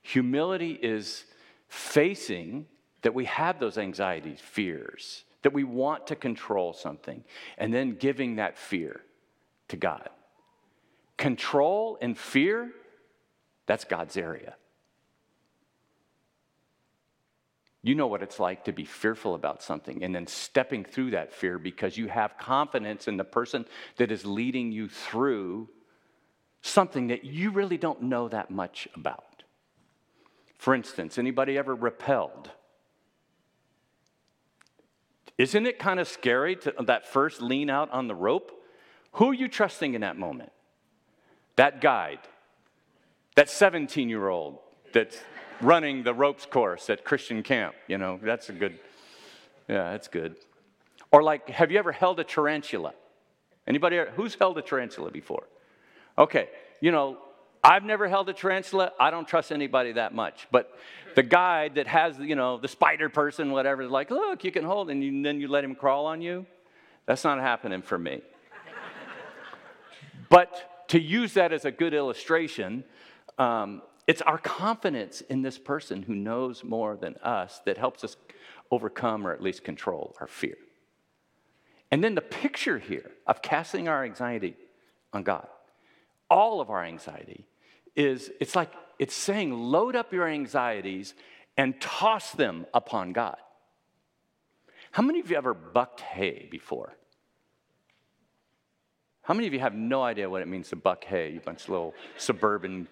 Humility 0.03 0.73
is 0.73 1.27
facing 1.77 2.67
that 3.03 3.15
we 3.15 3.27
have 3.27 3.61
those 3.61 3.79
anxieties, 3.79 4.41
fears, 4.41 5.25
that 5.43 5.53
we 5.53 5.63
want 5.63 6.07
to 6.09 6.17
control 6.17 6.73
something, 6.73 7.23
and 7.59 7.73
then 7.73 7.95
giving 7.95 8.37
that 8.37 8.57
fear 8.59 9.03
to 9.69 9.77
God. 9.77 10.09
Control 11.17 11.99
and 12.01 12.19
fear, 12.19 12.73
that's 13.67 13.85
God's 13.85 14.17
area. 14.17 14.57
You 17.83 17.95
know 17.95 18.09
what 18.09 18.23
it's 18.23 18.41
like 18.41 18.65
to 18.65 18.73
be 18.73 18.85
fearful 18.85 19.35
about 19.35 19.63
something 19.63 20.03
and 20.03 20.13
then 20.13 20.27
stepping 20.27 20.85
through 20.85 21.13
that 21.13 21.33
fear 21.33 21.59
because 21.59 21.97
you 21.97 22.09
have 22.09 22.37
confidence 22.39 23.07
in 23.07 23.17
the 23.17 23.25
person 23.25 23.67
that 23.99 24.11
is 24.11 24.25
leading 24.27 24.73
you 24.73 24.89
through 24.89 25.69
something 26.63 27.09
that 27.09 27.25
you 27.25 27.51
really 27.51 27.77
don't 27.77 28.03
know 28.03 28.29
that 28.29 28.51
much 28.51 28.89
about. 28.97 29.36
For 30.67 30.75
instance, 30.75 31.17
anybody 31.17 31.57
ever 31.57 31.77
repelled? 31.77 32.51
Isn't 35.39 35.65
it 35.65 35.79
kind 35.79 36.01
of 36.01 36.09
scary 36.09 36.57
to 36.57 36.75
that 36.87 37.07
first 37.07 37.41
lean 37.41 37.71
out 37.71 37.89
on 37.93 38.09
the 38.09 38.17
rope? 38.17 38.51
Who 39.13 39.31
are 39.31 39.35
you 39.35 39.47
trusting 39.47 39.95
in 39.95 40.01
that 40.01 40.19
moment? 40.19 40.51
That 41.55 41.81
guide, 41.81 42.19
that 43.37 43.49
17 43.49 44.09
year 44.09 44.29
old 44.29 44.59
that's 44.93 45.17
running 45.61 46.03
the 46.03 46.13
ropes 46.13 46.47
course 46.47 46.91
at 46.91 47.05
Christian 47.05 47.45
camp. 47.45 47.77
You 47.87 47.99
know, 47.99 48.19
that's 48.21 48.49
a 48.49 48.53
good, 48.53 48.81
yeah, 49.69 49.93
that's 49.93 50.09
good. 50.09 50.35
Or 51.13 51.23
like, 51.23 51.49
have 51.49 51.71
you 51.71 51.79
ever 51.79 51.93
held 51.93 52.19
a 52.19 52.25
tarantula? 52.25 52.93
Anybody, 53.69 54.01
who's 54.17 54.35
held 54.35 54.59
a 54.59 54.63
tarantula 54.63 55.13
before? 55.13 55.47
Okay, 56.19 56.49
you 56.81 56.91
know, 56.91 57.19
I've 57.67 57.83
never 57.83 58.07
held 58.07 58.29
a 58.29 58.33
tarantula. 58.33 58.93
I 59.01 59.11
don't 59.11 59.27
trust 59.27 59.51
anybody 59.51 59.93
that 59.93 60.15
much. 60.15 60.47
But 60.53 60.73
the 61.17 61.25
guy 61.25 61.69
that 61.71 61.89
has, 61.89 62.17
you 62.17 62.37
know, 62.37 62.59
the 62.59 62.69
spider 62.69 63.09
person, 63.09 63.51
whatever, 63.51 63.83
is 63.83 63.91
like, 63.91 64.13
look, 64.13 64.45
you 64.45 64.53
can 64.53 64.63
hold, 64.63 64.89
and 64.89 65.03
you, 65.03 65.21
then 65.25 65.41
you 65.41 65.49
let 65.49 65.65
him 65.65 65.75
crawl 65.75 66.07
on 66.07 66.23
you. 66.23 66.47
That's 67.07 67.25
not 67.25 67.41
happening 67.41 67.83
for 67.83 67.99
me. 67.99 68.23
but 70.29 70.87
to 70.91 71.01
use 71.01 71.35
that 71.35 71.53
as 71.53 71.65
a 71.65 71.73
good 71.73 71.93
illustration, 71.93 72.85
um, 73.37 73.83
it's 74.07 74.23
our 74.23 74.39
confidence 74.39 75.23
in 75.23 75.43
this 75.43 75.59
person 75.59 76.05
who 76.05 76.15
knows 76.15 76.63
more 76.63 76.97
than 76.97 77.17
us 77.17 77.61
that 77.65 77.79
helps 77.79 78.05
us 78.05 78.17
overcome 78.71 79.27
or 79.27 79.33
at 79.33 79.43
least 79.43 79.65
control 79.65 80.15
our 80.21 80.29
fear. 80.29 80.57
And 81.91 82.05
then 82.05 82.15
the 82.15 82.21
picture 82.21 82.79
here 82.79 83.11
of 83.27 83.43
casting 83.43 83.89
our 83.89 84.05
anxiety 84.05 84.57
on 85.13 85.25
God, 85.25 85.49
all 86.31 86.61
of 86.61 86.71
our 86.71 86.85
anxiety, 86.85 87.45
is 87.97 88.31
it's 88.41 88.55
like 88.55 88.71
it's 88.99 89.15
saying 89.15 89.53
load 89.53 89.97
up 89.97 90.13
your 90.13 90.29
anxieties 90.29 91.15
and 91.57 91.81
toss 91.81 92.33
them 92.33 92.67
upon 92.73 93.13
God. 93.13 93.37
How 94.91 95.03
many 95.03 95.21
of 95.21 95.31
you 95.31 95.37
ever 95.37 95.55
bucked 95.55 96.01
hay 96.01 96.49
before? 96.51 96.95
How 99.23 99.35
many 99.35 99.47
of 99.49 99.53
you 99.53 99.61
have 99.61 99.75
no 99.75 100.03
idea 100.03 100.31
what 100.31 100.43
it 100.43 100.49
means 100.49 100.69
to 100.69 100.77
buck 100.77 101.05
hay, 101.05 101.33
you 101.33 101.41
bunch 101.41 101.65
of 101.65 101.71
little 101.71 101.95
suburban 102.17 102.87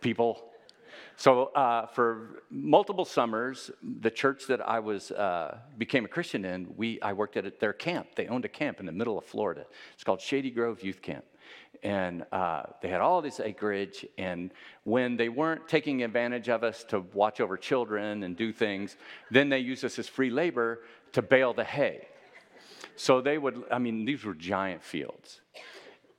people? 0.00 0.44
So, 1.16 1.46
uh, 1.46 1.86
for 1.86 2.42
multiple 2.50 3.04
summers, 3.04 3.70
the 4.00 4.10
church 4.10 4.46
that 4.46 4.66
I 4.66 4.80
was 4.80 5.10
uh, 5.10 5.58
became 5.76 6.04
a 6.04 6.08
Christian 6.08 6.44
in, 6.44 6.74
we 6.76 7.00
I 7.00 7.12
worked 7.12 7.36
at 7.36 7.60
their 7.60 7.72
camp. 7.72 8.14
They 8.16 8.26
owned 8.26 8.44
a 8.44 8.48
camp 8.48 8.80
in 8.80 8.86
the 8.86 8.92
middle 8.92 9.18
of 9.18 9.24
Florida. 9.24 9.64
It's 9.94 10.04
called 10.04 10.20
Shady 10.20 10.50
Grove 10.50 10.82
Youth 10.82 11.02
Camp 11.02 11.24
and 11.84 12.24
uh, 12.32 12.62
they 12.80 12.88
had 12.88 13.02
all 13.02 13.20
this 13.20 13.40
acreage. 13.40 14.06
And 14.16 14.50
when 14.84 15.16
they 15.16 15.28
weren't 15.28 15.68
taking 15.68 16.02
advantage 16.02 16.48
of 16.48 16.64
us 16.64 16.82
to 16.84 17.00
watch 17.12 17.40
over 17.40 17.58
children 17.58 18.22
and 18.22 18.36
do 18.36 18.52
things, 18.52 18.96
then 19.30 19.50
they 19.50 19.58
used 19.58 19.84
us 19.84 19.98
as 19.98 20.08
free 20.08 20.30
labor 20.30 20.80
to 21.12 21.20
bale 21.20 21.52
the 21.52 21.64
hay. 21.64 22.08
So 22.96 23.20
they 23.20 23.36
would, 23.36 23.64
I 23.70 23.78
mean, 23.78 24.06
these 24.06 24.24
were 24.24 24.34
giant 24.34 24.82
fields. 24.82 25.42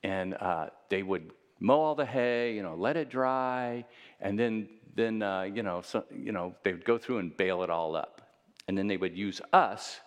And 0.04 0.34
uh, 0.34 0.68
they 0.88 1.02
would 1.02 1.32
mow 1.58 1.80
all 1.80 1.94
the 1.96 2.06
hay, 2.06 2.54
you 2.54 2.62
know, 2.62 2.76
let 2.76 2.96
it 2.96 3.10
dry, 3.10 3.84
and 4.20 4.38
then, 4.38 4.68
then 4.94 5.22
uh, 5.22 5.42
you, 5.42 5.62
know, 5.62 5.80
so, 5.82 6.04
you 6.14 6.30
know, 6.30 6.54
they 6.62 6.72
would 6.72 6.84
go 6.84 6.96
through 6.96 7.18
and 7.18 7.36
bale 7.36 7.62
it 7.64 7.70
all 7.70 7.96
up. 7.96 8.22
And 8.68 8.78
then 8.78 8.86
they 8.86 8.96
would 8.96 9.16
use 9.16 9.40
us 9.52 10.00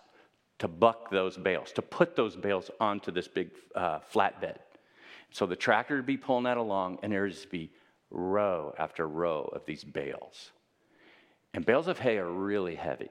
to 0.58 0.68
buck 0.68 1.10
those 1.10 1.36
bales, 1.36 1.72
to 1.72 1.82
put 1.82 2.16
those 2.16 2.36
bales 2.36 2.70
onto 2.80 3.10
this 3.10 3.28
big 3.28 3.50
uh, 3.74 3.98
flatbed. 4.12 4.56
So 5.30 5.46
the 5.46 5.56
tractor 5.56 5.96
would 5.96 6.06
be 6.06 6.16
pulling 6.16 6.44
that 6.44 6.56
along, 6.56 6.98
and 7.02 7.12
there'd 7.12 7.32
just 7.32 7.50
be 7.50 7.70
row 8.10 8.74
after 8.78 9.06
row 9.06 9.50
of 9.52 9.64
these 9.64 9.84
bales. 9.84 10.50
And 11.54 11.64
bales 11.64 11.88
of 11.88 11.98
hay 11.98 12.18
are 12.18 12.30
really 12.30 12.74
heavy. 12.74 13.10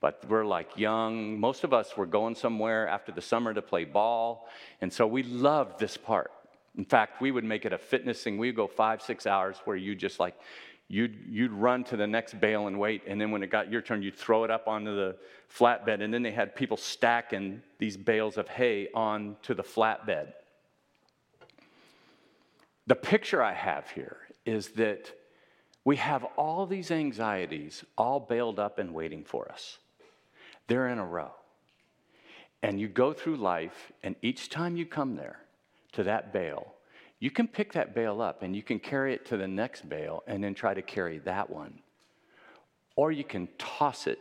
But 0.00 0.24
we're 0.28 0.46
like 0.46 0.78
young. 0.78 1.38
Most 1.38 1.62
of 1.62 1.74
us 1.74 1.96
were 1.96 2.06
going 2.06 2.34
somewhere 2.34 2.88
after 2.88 3.12
the 3.12 3.20
summer 3.20 3.52
to 3.52 3.60
play 3.60 3.84
ball. 3.84 4.48
And 4.80 4.90
so 4.90 5.06
we 5.06 5.22
loved 5.22 5.78
this 5.78 5.96
part. 5.96 6.30
In 6.76 6.84
fact, 6.84 7.20
we 7.20 7.30
would 7.30 7.44
make 7.44 7.66
it 7.66 7.72
a 7.72 7.78
fitness 7.78 8.22
thing. 8.22 8.38
We'd 8.38 8.56
go 8.56 8.66
five, 8.66 9.02
six 9.02 9.26
hours 9.26 9.56
where 9.64 9.76
you 9.76 9.94
just 9.94 10.18
like, 10.18 10.38
you'd, 10.88 11.18
you'd 11.28 11.52
run 11.52 11.84
to 11.84 11.96
the 11.96 12.06
next 12.06 12.40
bale 12.40 12.66
and 12.66 12.78
wait. 12.78 13.02
And 13.06 13.20
then 13.20 13.30
when 13.30 13.42
it 13.42 13.50
got 13.50 13.70
your 13.70 13.82
turn, 13.82 14.02
you'd 14.02 14.16
throw 14.16 14.44
it 14.44 14.50
up 14.50 14.68
onto 14.68 14.94
the 14.94 15.16
flatbed. 15.54 16.00
And 16.00 16.14
then 16.14 16.22
they 16.22 16.30
had 16.30 16.56
people 16.56 16.78
stacking 16.78 17.60
these 17.78 17.96
bales 17.98 18.38
of 18.38 18.48
hay 18.48 18.88
onto 18.94 19.52
the 19.52 19.64
flatbed. 19.64 20.32
The 22.90 22.96
picture 22.96 23.40
I 23.40 23.52
have 23.52 23.88
here 23.90 24.16
is 24.44 24.70
that 24.70 25.12
we 25.84 25.94
have 25.98 26.24
all 26.36 26.66
these 26.66 26.90
anxieties 26.90 27.84
all 27.96 28.18
baled 28.18 28.58
up 28.58 28.80
and 28.80 28.92
waiting 28.92 29.22
for 29.22 29.48
us. 29.48 29.78
They're 30.66 30.88
in 30.88 30.98
a 30.98 31.06
row. 31.06 31.30
And 32.64 32.80
you 32.80 32.88
go 32.88 33.12
through 33.12 33.36
life, 33.36 33.92
and 34.02 34.16
each 34.22 34.48
time 34.50 34.76
you 34.76 34.86
come 34.86 35.14
there 35.14 35.38
to 35.92 36.02
that 36.02 36.32
bale, 36.32 36.74
you 37.20 37.30
can 37.30 37.46
pick 37.46 37.74
that 37.74 37.94
bale 37.94 38.20
up 38.20 38.42
and 38.42 38.56
you 38.56 38.62
can 38.64 38.80
carry 38.80 39.14
it 39.14 39.24
to 39.26 39.36
the 39.36 39.46
next 39.46 39.88
bale 39.88 40.24
and 40.26 40.42
then 40.42 40.52
try 40.52 40.74
to 40.74 40.82
carry 40.82 41.18
that 41.18 41.48
one. 41.48 41.78
Or 42.96 43.12
you 43.12 43.22
can 43.22 43.46
toss 43.56 44.08
it 44.08 44.18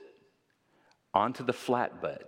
onto 1.12 1.44
the 1.44 1.54
flatbed, 1.54 2.22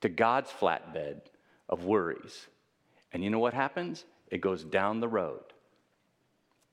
to 0.00 0.08
God's 0.08 0.50
flatbed 0.50 1.20
of 1.68 1.84
worries. 1.84 2.46
And 3.12 3.22
you 3.22 3.28
know 3.28 3.40
what 3.40 3.52
happens? 3.52 4.06
It 4.30 4.40
goes 4.40 4.64
down 4.64 5.00
the 5.00 5.08
road. 5.08 5.42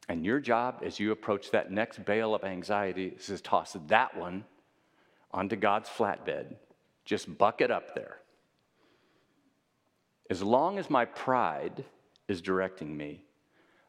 And 0.09 0.25
your 0.25 0.39
job 0.39 0.81
as 0.85 0.99
you 0.99 1.11
approach 1.11 1.51
that 1.51 1.71
next 1.71 2.03
bale 2.05 2.35
of 2.35 2.43
anxiety 2.43 3.15
is 3.17 3.27
to 3.27 3.37
toss 3.39 3.77
that 3.87 4.17
one 4.17 4.43
onto 5.31 5.55
God's 5.55 5.89
flatbed. 5.89 6.55
Just 7.05 7.37
buck 7.37 7.61
it 7.61 7.71
up 7.71 7.95
there. 7.95 8.17
As 10.29 10.41
long 10.41 10.77
as 10.77 10.89
my 10.89 11.05
pride 11.05 11.85
is 12.27 12.41
directing 12.41 12.95
me, 12.95 13.23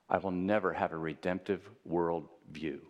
I 0.09 0.19
will 0.19 0.31
never 0.31 0.73
have 0.73 0.93
a 0.93 0.97
redemptive 0.97 1.69
world 1.85 2.29
view 2.51 2.81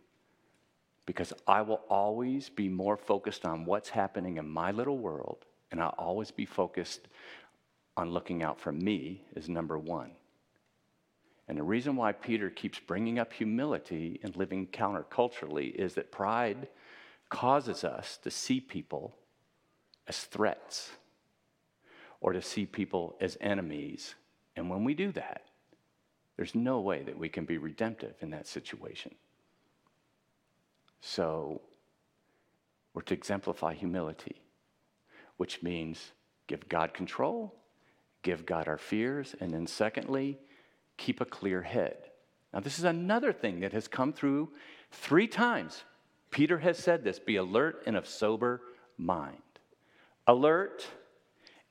because 1.06 1.32
I 1.46 1.62
will 1.62 1.82
always 1.88 2.48
be 2.48 2.68
more 2.68 2.96
focused 2.96 3.44
on 3.44 3.64
what's 3.64 3.90
happening 3.90 4.38
in 4.38 4.48
my 4.48 4.70
little 4.70 4.98
world, 4.98 5.44
and 5.70 5.80
I'll 5.80 5.94
always 5.98 6.30
be 6.30 6.46
focused 6.46 7.08
on 7.96 8.10
looking 8.10 8.42
out 8.42 8.58
for 8.58 8.72
me 8.72 9.22
as 9.36 9.48
number 9.48 9.78
one. 9.78 10.12
And 11.48 11.58
the 11.58 11.62
reason 11.62 11.96
why 11.96 12.12
Peter 12.12 12.48
keeps 12.48 12.80
bringing 12.80 13.18
up 13.18 13.32
humility 13.32 14.18
and 14.22 14.34
living 14.36 14.66
counterculturally 14.68 15.74
is 15.74 15.94
that 15.94 16.10
pride 16.10 16.68
causes 17.28 17.84
us 17.84 18.18
to 18.22 18.30
see 18.30 18.60
people 18.60 19.14
as 20.06 20.20
threats 20.20 20.90
or 22.20 22.32
to 22.32 22.40
see 22.40 22.64
people 22.64 23.16
as 23.20 23.36
enemies. 23.40 24.14
And 24.56 24.70
when 24.70 24.84
we 24.84 24.94
do 24.94 25.12
that, 25.12 25.42
there's 26.36 26.54
no 26.54 26.80
way 26.80 27.02
that 27.02 27.18
we 27.18 27.28
can 27.28 27.44
be 27.44 27.58
redemptive 27.58 28.14
in 28.20 28.30
that 28.30 28.46
situation. 28.46 29.14
So, 31.00 31.60
we're 32.94 33.02
to 33.02 33.14
exemplify 33.14 33.74
humility, 33.74 34.40
which 35.36 35.62
means 35.62 36.12
give 36.46 36.68
God 36.68 36.94
control, 36.94 37.54
give 38.22 38.46
God 38.46 38.68
our 38.68 38.78
fears, 38.78 39.34
and 39.40 39.52
then 39.52 39.66
secondly, 39.66 40.38
keep 40.96 41.20
a 41.20 41.24
clear 41.24 41.62
head. 41.62 41.96
Now, 42.52 42.60
this 42.60 42.78
is 42.78 42.84
another 42.84 43.32
thing 43.32 43.60
that 43.60 43.72
has 43.72 43.88
come 43.88 44.12
through 44.12 44.50
three 44.92 45.26
times. 45.26 45.84
Peter 46.30 46.58
has 46.58 46.78
said 46.78 47.02
this 47.02 47.18
be 47.18 47.36
alert 47.36 47.82
and 47.86 47.96
of 47.96 48.06
sober 48.06 48.60
mind. 48.96 49.38
Alert 50.26 50.86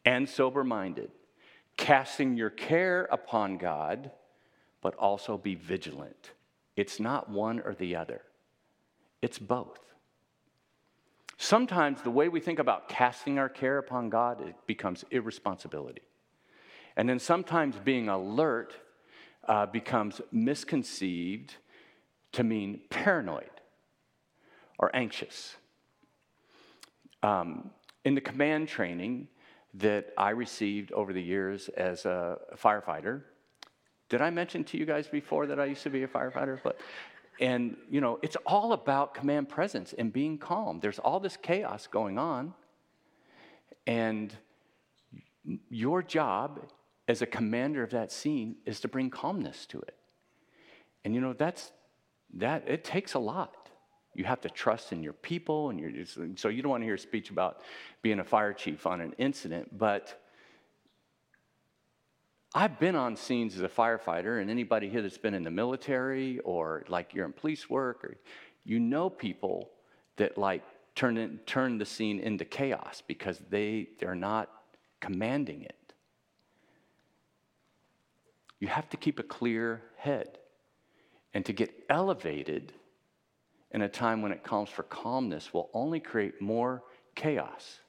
and 0.05 0.27
sober 0.27 0.63
minded, 0.63 1.11
casting 1.77 2.35
your 2.35 2.49
care 2.49 3.07
upon 3.11 3.57
God, 3.57 4.11
but 4.81 4.95
also 4.95 5.37
be 5.37 5.55
vigilant. 5.55 6.31
It's 6.75 6.99
not 6.99 7.29
one 7.29 7.61
or 7.61 7.73
the 7.73 7.95
other, 7.95 8.21
it's 9.21 9.39
both. 9.39 9.79
Sometimes 11.37 12.01
the 12.01 12.11
way 12.11 12.29
we 12.29 12.39
think 12.39 12.59
about 12.59 12.87
casting 12.87 13.39
our 13.39 13.49
care 13.49 13.77
upon 13.77 14.09
God 14.09 14.41
it 14.41 14.55
becomes 14.67 15.03
irresponsibility. 15.11 16.03
And 16.95 17.09
then 17.09 17.19
sometimes 17.19 17.75
being 17.83 18.07
alert 18.07 18.75
uh, 19.47 19.65
becomes 19.65 20.21
misconceived 20.31 21.55
to 22.31 22.43
mean 22.43 22.81
paranoid 22.89 23.49
or 24.79 24.95
anxious. 24.95 25.55
Um, 27.21 27.71
in 28.05 28.15
the 28.15 28.21
command 28.21 28.67
training 28.67 29.27
that 29.75 30.13
I 30.17 30.31
received 30.31 30.91
over 30.91 31.13
the 31.13 31.21
years 31.21 31.69
as 31.69 32.05
a 32.05 32.37
firefighter, 32.55 33.21
did 34.09 34.21
I 34.21 34.29
mention 34.29 34.63
to 34.65 34.77
you 34.77 34.85
guys 34.85 35.07
before 35.07 35.47
that 35.47 35.59
I 35.59 35.65
used 35.65 35.83
to 35.83 35.89
be 35.89 36.03
a 36.03 36.07
firefighter? 36.07 36.59
But 36.63 36.77
and 37.39 37.75
you 37.89 37.99
know, 37.99 38.19
it's 38.21 38.37
all 38.45 38.73
about 38.73 39.13
command 39.13 39.49
presence 39.49 39.93
and 39.93 40.13
being 40.13 40.37
calm. 40.37 40.79
There's 40.79 40.99
all 40.99 41.19
this 41.19 41.37
chaos 41.37 41.87
going 41.87 42.19
on, 42.19 42.53
and 43.87 44.35
your 45.69 46.03
job 46.03 46.59
as 47.07 47.21
a 47.21 47.25
commander 47.25 47.83
of 47.83 47.91
that 47.91 48.11
scene 48.11 48.55
is 48.65 48.79
to 48.81 48.87
bring 48.87 49.09
calmness 49.09 49.65
to 49.67 49.79
it. 49.79 49.95
And 51.03 51.13
you 51.13 51.21
know, 51.21 51.33
that's 51.33 51.71
that 52.35 52.63
it 52.67 52.83
takes 52.83 53.13
a 53.13 53.19
lot. 53.19 53.69
You 54.15 54.25
have 54.25 54.41
to 54.41 54.49
trust 54.49 54.91
in 54.91 55.01
your 55.01 55.13
people, 55.13 55.69
and 55.69 55.79
you're 55.79 56.05
so 56.35 56.47
you 56.47 56.61
don't 56.61 56.69
want 56.69 56.81
to 56.81 56.85
hear 56.85 56.95
a 56.95 56.99
speech 56.99 57.29
about 57.29 57.61
being 58.01 58.19
a 58.19 58.23
fire 58.23 58.53
chief 58.53 58.85
on 58.85 59.01
an 59.01 59.13
incident, 59.17 59.77
but 59.77 60.19
I've 62.55 62.79
been 62.79 62.95
on 62.95 63.15
scenes 63.15 63.55
as 63.55 63.61
a 63.61 63.67
firefighter, 63.67 64.39
and 64.39 64.49
anybody 64.51 64.87
here 64.87 65.01
that's 65.01 65.17
been 65.17 65.33
in 65.33 65.43
the 65.43 65.51
military 65.51 66.39
or 66.39 66.85
like 66.87 67.13
you're 67.13 67.25
in 67.25 67.33
police 67.33 67.69
work, 67.69 68.05
or 68.05 68.17
you 68.63 68.79
know 68.79 69.09
people 69.09 69.71
that 70.17 70.37
like 70.37 70.63
turn 70.93 71.17
in, 71.17 71.39
turn 71.47 71.79
the 71.79 71.85
scene 71.85 72.19
into 72.19 72.45
chaos 72.45 73.01
because 73.07 73.41
they 73.49 73.89
they're 73.99 74.13
not 74.15 74.49
commanding 74.99 75.63
it. 75.63 75.82
You 78.63 78.69
have 78.69 78.89
to 78.91 78.97
keep 78.97 79.19
a 79.19 79.23
clear 79.23 79.81
head. 79.97 80.37
And 81.33 81.45
to 81.47 81.51
get 81.51 81.83
elevated 81.89 82.71
in 83.71 83.81
a 83.81 83.89
time 83.89 84.21
when 84.21 84.31
it 84.31 84.41
calls 84.41 84.69
for 84.69 84.83
calmness 84.83 85.53
will 85.53 85.69
only 85.73 85.99
create 85.99 86.41
more 86.41 86.81
chaos. 87.13 87.79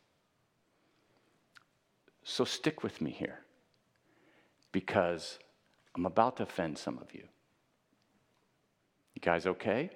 So 2.25 2.45
stick 2.45 2.83
with 2.83 3.01
me 3.01 3.13
here 3.13 3.39
because 4.73 5.39
I'm 5.95 6.07
about 6.07 6.39
to 6.39 6.43
offend 6.43 6.77
some 6.77 6.99
of 6.99 7.15
you. 7.15 7.23
You 9.15 9.23
guys 9.23 9.47
okay? 9.47 9.91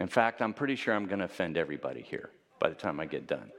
In 0.00 0.06
fact, 0.06 0.40
I'm 0.40 0.54
pretty 0.54 0.76
sure 0.76 0.94
I'm 0.94 1.06
going 1.06 1.18
to 1.18 1.24
offend 1.24 1.58
everybody 1.58 2.02
here 2.02 2.30
by 2.60 2.68
the 2.68 2.76
time 2.76 3.00
I 3.00 3.06
get 3.06 3.26
done. 3.26 3.50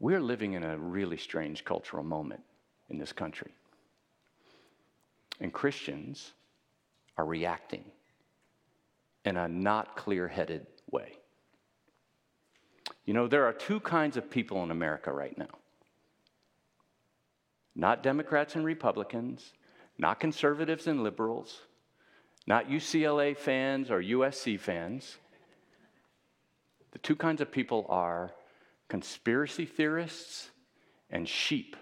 We're 0.00 0.20
living 0.20 0.52
in 0.52 0.62
a 0.62 0.78
really 0.78 1.16
strange 1.16 1.64
cultural 1.64 2.04
moment 2.04 2.42
in 2.88 2.98
this 2.98 3.12
country. 3.12 3.52
And 5.40 5.52
Christians 5.52 6.32
are 7.16 7.24
reacting 7.24 7.84
in 9.24 9.36
a 9.36 9.48
not 9.48 9.96
clear 9.96 10.28
headed 10.28 10.66
way. 10.90 11.18
You 13.04 13.14
know, 13.14 13.26
there 13.26 13.46
are 13.46 13.52
two 13.52 13.80
kinds 13.80 14.16
of 14.16 14.30
people 14.30 14.62
in 14.62 14.70
America 14.70 15.12
right 15.12 15.36
now 15.36 15.58
not 17.74 18.02
Democrats 18.02 18.56
and 18.56 18.64
Republicans, 18.64 19.52
not 19.98 20.18
conservatives 20.18 20.88
and 20.88 21.04
liberals, 21.04 21.60
not 22.44 22.68
UCLA 22.68 23.36
fans 23.36 23.88
or 23.88 24.02
USC 24.02 24.58
fans. 24.58 25.18
The 26.90 26.98
two 26.98 27.14
kinds 27.14 27.40
of 27.40 27.52
people 27.52 27.86
are 27.88 28.32
conspiracy 28.88 29.66
theorists, 29.66 30.50
and 31.10 31.28
sheep. 31.28 31.76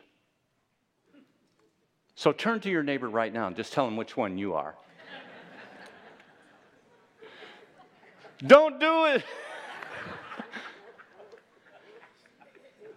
So 2.14 2.32
turn 2.32 2.60
to 2.60 2.70
your 2.70 2.82
neighbor 2.82 3.08
right 3.08 3.32
now 3.32 3.46
and 3.46 3.56
just 3.56 3.72
tell 3.72 3.86
him 3.86 3.96
which 3.96 4.16
one 4.16 4.38
you 4.38 4.54
are. 4.54 4.74
Don't 8.46 8.80
do 8.80 9.04
it. 9.06 9.24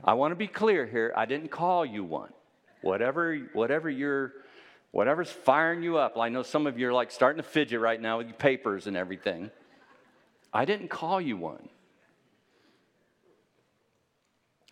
I 0.04 0.14
want 0.14 0.32
to 0.32 0.36
be 0.36 0.48
clear 0.48 0.86
here. 0.86 1.14
I 1.16 1.26
didn't 1.26 1.50
call 1.50 1.86
you 1.86 2.04
one. 2.04 2.32
Whatever, 2.82 3.36
whatever 3.54 3.90
you're, 3.90 4.32
whatever's 4.92 5.30
firing 5.30 5.84
you 5.84 5.98
up. 5.98 6.18
I 6.18 6.30
know 6.30 6.44
some 6.44 6.66
of 6.66 6.80
you 6.80 6.88
are 6.88 6.94
like 6.94 7.12
starting 7.12 7.44
to 7.44 7.48
fidget 7.48 7.82
right 7.82 8.02
now 8.02 8.20
with 8.20 8.28
your 8.28 8.38
papers 8.38 8.88
and 8.88 8.96
everything. 8.96 9.52
I 10.54 10.64
didn't 10.66 10.88
call 10.88 11.20
you 11.20 11.36
one. 11.36 11.68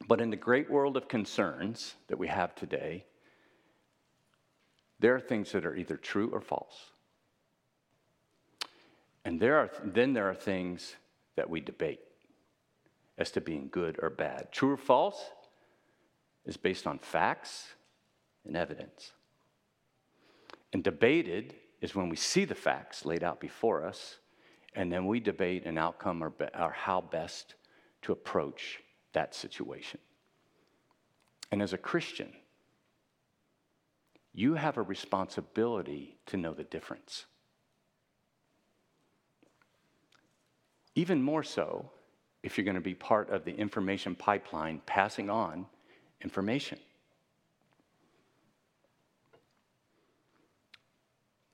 But 0.06 0.22
in 0.22 0.30
the 0.30 0.36
great 0.36 0.70
world 0.70 0.98
of 0.98 1.08
concerns 1.08 1.96
that 2.08 2.20
we 2.20 2.28
have 2.28 2.54
today, 2.54 3.06
there 5.00 5.16
are 5.16 5.20
things 5.20 5.52
that 5.52 5.66
are 5.66 5.76
either 5.76 5.98
true 5.98 6.30
or 6.32 6.42
false. 6.42 6.92
And 9.26 9.40
there 9.40 9.58
are, 9.58 9.72
then 9.84 10.14
there 10.14 10.30
are 10.30 10.36
things 10.36 10.96
that 11.36 11.50
we 11.50 11.62
debate 11.62 12.00
as 13.18 13.32
to 13.32 13.42
being 13.42 13.70
good 13.72 14.00
or 14.02 14.10
bad. 14.10 14.52
True 14.52 14.72
or 14.72 14.78
false 14.78 15.32
is 16.46 16.58
based 16.58 16.88
on 16.88 17.00
facts 17.00 17.68
and 18.46 18.56
evidence. 18.56 19.12
And 20.74 20.84
debated 20.84 21.56
is 21.82 21.96
when 21.96 22.10
we 22.10 22.16
see 22.16 22.46
the 22.46 22.56
facts 22.56 23.06
laid 23.06 23.24
out 23.24 23.40
before 23.40 23.86
us, 23.86 24.18
and 24.76 24.92
then 24.92 25.06
we 25.06 25.20
debate 25.20 25.66
an 25.66 25.78
outcome 25.78 26.24
or, 26.24 26.30
be, 26.30 26.46
or 26.58 26.72
how 26.72 27.02
best 27.02 27.56
to 28.04 28.12
approach 28.12 28.80
that 29.18 29.34
situation. 29.34 30.00
And 31.52 31.60
as 31.60 31.74
a 31.74 31.78
Christian, 31.78 32.32
you 34.32 34.54
have 34.54 34.78
a 34.78 34.84
responsibility 34.84 36.18
to 36.28 36.38
know 36.38 36.54
the 36.54 36.66
difference. 36.66 37.26
Even 40.94 41.20
more 41.20 41.42
so 41.42 41.90
if 42.44 42.58
you're 42.58 42.66
going 42.66 42.76
to 42.76 42.82
be 42.82 42.94
part 42.94 43.32
of 43.32 43.44
the 43.44 43.56
information 43.56 44.14
pipeline 44.14 44.82
passing 44.86 45.32
on 45.32 45.66
information. 46.22 46.78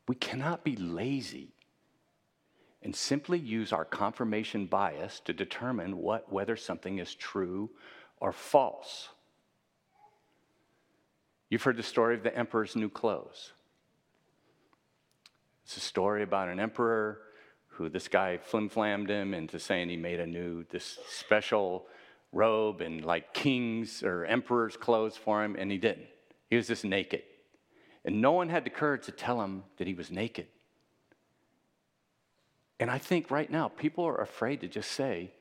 We 0.10 0.16
cannot 0.16 0.66
be 0.66 0.76
lazy 0.76 1.53
and 2.84 2.96
simply 2.96 3.40
use 3.40 3.72
our 3.72 3.86
confirmation 3.86 4.66
bias 4.66 5.22
to 5.22 5.34
determine 5.34 5.98
what, 5.98 6.32
whether 6.32 6.56
something 6.56 7.00
is 7.00 7.16
true 7.16 7.70
or 8.20 8.32
false. 8.32 9.10
You've 11.50 11.64
heard 11.64 11.78
the 11.78 11.84
story 11.84 12.16
of 12.16 12.24
the 12.24 12.36
emperor's 12.38 12.76
new 12.76 12.90
clothes. 12.90 13.54
It's 15.66 15.78
a 15.78 15.80
story 15.80 16.24
about 16.24 16.50
an 16.50 16.60
emperor 16.60 17.20
who 17.68 17.90
this 17.90 18.08
guy 18.08 18.38
flim-flammed 18.38 19.10
him 19.10 19.34
into 19.34 19.60
saying 19.60 19.90
he 19.90 19.98
made 19.98 20.20
a 20.20 20.28
new, 20.28 20.66
this 20.70 21.00
special 21.10 21.88
robe 22.32 22.82
and 22.82 23.06
like 23.06 23.34
king's 23.34 24.04
or 24.04 24.26
emperor's 24.26 24.76
clothes 24.76 25.16
for 25.16 25.44
him, 25.44 25.56
and 25.58 25.72
he 25.72 25.78
didn't. 25.78 26.08
He 26.50 26.56
was 26.56 26.68
just 26.68 26.84
naked. 26.84 27.24
And 28.06 28.22
no 28.22 28.34
one 28.34 28.50
had 28.50 28.66
the 28.66 28.70
courage 28.70 29.06
to 29.06 29.12
tell 29.12 29.42
him 29.42 29.64
that 29.78 29.88
he 29.88 29.94
was 29.94 30.12
naked. 30.12 30.48
And 32.84 32.92
I 32.92 32.98
think 32.98 33.32
right 33.32 33.50
now 33.50 33.70
people 33.70 34.04
are 34.04 34.18
afraid 34.18 34.60
to 34.60 34.68
just 34.68 34.92
say, 34.92 35.32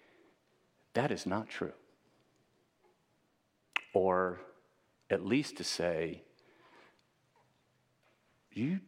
that 0.94 1.10
is 1.10 1.26
not 1.26 1.48
true. 1.48 1.72
Or 3.92 4.38
at 5.10 5.26
least 5.26 5.56
to 5.56 5.64
say, 5.64 6.22
you, 8.52 8.78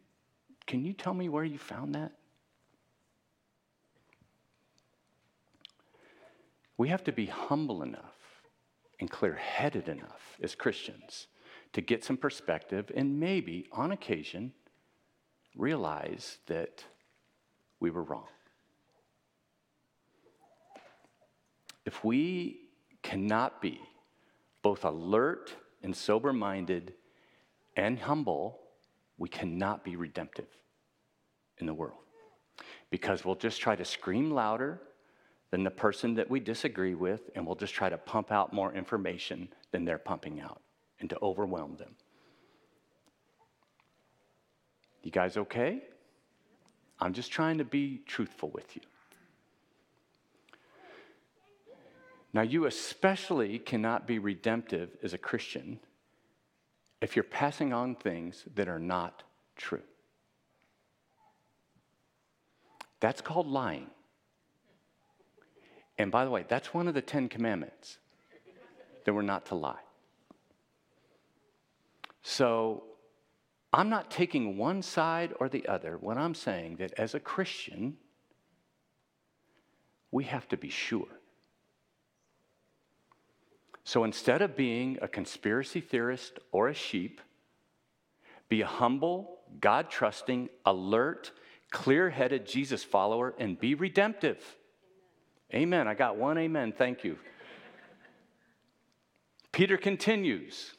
can 0.69 0.85
you 0.85 0.93
tell 0.93 1.15
me 1.15 1.29
where 1.29 1.43
you 1.43 1.59
found 1.59 1.97
that? 1.97 2.13
We 6.77 6.91
have 6.91 7.03
to 7.03 7.13
be 7.13 7.27
humble 7.27 7.83
enough 7.83 8.45
and 9.01 9.11
clear 9.11 9.35
headed 9.35 9.89
enough 9.89 10.39
as 10.41 10.55
Christians 10.55 11.27
to 11.73 11.81
get 11.81 12.05
some 12.05 12.17
perspective 12.17 12.93
and 12.95 13.19
maybe, 13.19 13.67
on 13.73 13.91
occasion, 13.91 14.53
realize 15.57 16.39
that 16.47 16.85
we 17.81 17.91
were 17.91 18.05
wrong. 18.05 18.29
If 21.85 22.05
we 22.05 22.61
cannot 23.03 23.61
be 23.61 23.81
both 24.63 24.85
alert 24.85 25.55
and 25.83 25.95
sober 25.95 26.33
minded 26.33 26.95
and 27.77 27.99
humble, 27.99 28.61
we 29.19 29.29
cannot 29.29 29.85
be 29.85 29.97
redemptive 29.97 30.49
in 31.59 31.67
the 31.67 31.75
world. 31.75 31.99
Because 32.91 33.25
we'll 33.25 33.35
just 33.35 33.61
try 33.61 33.77
to 33.77 33.85
scream 33.85 34.31
louder 34.31 34.81
than 35.51 35.63
the 35.63 35.71
person 35.71 36.15
that 36.15 36.31
we 36.31 36.41
disagree 36.41 36.95
with, 36.95 37.31
and 37.35 37.47
we'll 37.47 37.55
just 37.55 37.75
try 37.75 37.89
to 37.89 37.99
pump 37.99 38.33
out 38.33 38.53
more 38.53 38.73
information 38.73 39.49
than 39.71 39.85
they're 39.85 39.99
pumping 39.99 40.41
out 40.41 40.61
and 41.01 41.11
to 41.11 41.19
overwhelm 41.21 41.77
them. 41.77 41.95
You 45.03 45.11
guys 45.11 45.37
okay? 45.37 45.83
I'm 46.99 47.13
just 47.13 47.31
trying 47.31 47.59
to 47.59 47.65
be 47.65 48.01
truthful 48.07 48.51
with 48.51 48.75
you. 48.75 48.83
Now, 52.35 52.43
you 52.43 52.67
especially 52.67 53.61
cannot 53.61 54.09
be 54.09 54.19
redemptive 54.19 54.91
as 55.05 55.15
a 55.15 55.19
Christian 55.19 55.79
if 57.01 57.15
you're 57.15 57.23
passing 57.23 57.73
on 57.73 57.95
things 57.95 58.45
that 58.57 58.69
are 58.69 58.81
not 58.81 59.23
true. 59.57 59.83
That's 62.99 63.21
called 63.21 63.47
lying. 63.47 63.87
And 65.97 66.11
by 66.11 66.25
the 66.25 66.31
way, 66.31 66.45
that's 66.49 66.75
one 66.75 66.89
of 66.89 66.95
the 66.95 67.03
Ten 67.03 67.29
Commandments 67.29 67.99
that 69.05 69.15
we're 69.15 69.23
not 69.23 69.47
to 69.47 69.55
lie. 69.55 69.83
So 72.23 72.83
I'm 73.73 73.91
not 73.91 74.11
taking 74.11 74.57
one 74.57 74.83
side 74.83 75.33
or 75.39 75.49
the 75.49 75.69
other 75.69 75.99
when 76.01 76.19
I'm 76.19 76.35
saying 76.35 76.77
that 76.77 76.95
as 76.99 77.15
a 77.15 77.21
Christian, 77.21 77.97
we 80.11 80.25
have 80.25 80.49
to 80.49 80.57
be 80.57 80.71
sure. 80.71 81.07
So 83.85 84.05
instead 84.05 84.41
of 84.41 84.57
being 84.57 84.99
a 85.03 85.09
conspiracy 85.09 85.81
theorist 85.81 86.39
or 86.53 86.69
a 86.69 86.75
sheep, 86.75 87.21
be 88.49 88.63
a 88.63 88.67
humble, 88.67 89.39
God 89.61 89.91
trusting, 89.91 90.49
alert, 90.65 91.33
clear 91.71 92.11
headed 92.11 92.47
Jesus 92.47 92.83
follower 92.83 93.35
and 93.39 93.59
be 93.59 93.75
redemptive. 93.75 94.43
Amen. 95.53 95.87
I 95.87 95.95
got 95.95 96.17
one 96.17 96.39
amen. 96.39 96.73
Thank 96.77 97.05
you. 97.05 97.19
Peter 99.53 99.77
continues 99.77 100.73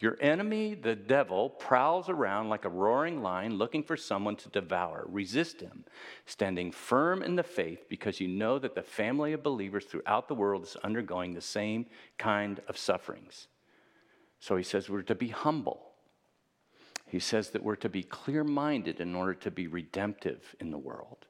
Your 0.00 0.16
enemy, 0.20 0.74
the 0.74 0.96
devil, 0.96 1.48
prowls 1.48 2.08
around 2.08 2.48
like 2.48 2.64
a 2.64 2.68
roaring 2.68 3.22
lion 3.22 3.56
looking 3.56 3.84
for 3.84 3.96
someone 3.96 4.34
to 4.36 4.48
devour. 4.48 5.04
Resist 5.08 5.60
him, 5.60 5.84
standing 6.26 6.72
firm 6.72 7.22
in 7.22 7.36
the 7.36 7.44
faith 7.44 7.88
because 7.88 8.20
you 8.20 8.26
know 8.26 8.58
that 8.58 8.74
the 8.74 8.82
family 8.82 9.32
of 9.32 9.44
believers 9.44 9.84
throughout 9.84 10.26
the 10.26 10.34
world 10.34 10.64
is 10.64 10.76
undergoing 10.82 11.32
the 11.32 11.40
same 11.40 11.86
kind 12.18 12.60
of 12.66 12.76
sufferings. 12.76 13.46
So 14.40 14.56
he 14.56 14.64
says 14.64 14.90
we're 14.90 15.02
to 15.02 15.14
be 15.14 15.28
humble. 15.28 15.80
He 17.06 17.20
says 17.20 17.50
that 17.50 17.62
we're 17.62 17.76
to 17.76 17.88
be 17.88 18.02
clear 18.02 18.42
minded 18.42 18.98
in 18.98 19.14
order 19.14 19.34
to 19.34 19.50
be 19.50 19.68
redemptive 19.68 20.56
in 20.58 20.72
the 20.72 20.78
world. 20.78 21.26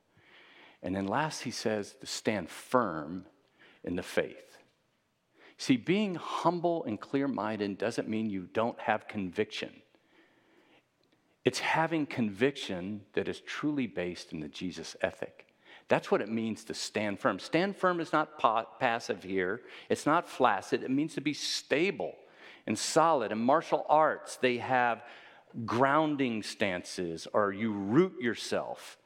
And 0.82 0.96
then 0.96 1.06
last, 1.06 1.42
he 1.42 1.50
says 1.50 1.94
to 2.00 2.06
stand 2.06 2.48
firm 2.48 3.26
in 3.84 3.96
the 3.96 4.02
faith. 4.02 4.53
See, 5.64 5.78
being 5.78 6.16
humble 6.16 6.84
and 6.84 7.00
clear 7.00 7.26
minded 7.26 7.78
doesn't 7.78 8.06
mean 8.06 8.28
you 8.28 8.50
don't 8.52 8.78
have 8.78 9.08
conviction. 9.08 9.70
It's 11.46 11.58
having 11.58 12.04
conviction 12.04 13.00
that 13.14 13.28
is 13.28 13.40
truly 13.40 13.86
based 13.86 14.34
in 14.34 14.40
the 14.40 14.48
Jesus 14.48 14.94
ethic. 15.00 15.46
That's 15.88 16.10
what 16.10 16.20
it 16.20 16.28
means 16.28 16.64
to 16.64 16.74
stand 16.74 17.18
firm. 17.18 17.38
Stand 17.38 17.78
firm 17.78 17.98
is 17.98 18.12
not 18.12 18.38
pa- 18.38 18.66
passive 18.78 19.22
here, 19.22 19.62
it's 19.88 20.04
not 20.04 20.28
flaccid. 20.28 20.82
It 20.82 20.90
means 20.90 21.14
to 21.14 21.22
be 21.22 21.32
stable 21.32 22.12
and 22.66 22.78
solid. 22.78 23.32
In 23.32 23.38
martial 23.38 23.86
arts, 23.88 24.36
they 24.36 24.58
have 24.58 25.02
grounding 25.64 26.42
stances, 26.42 27.26
or 27.32 27.54
you 27.54 27.72
root 27.72 28.20
yourself. 28.20 28.98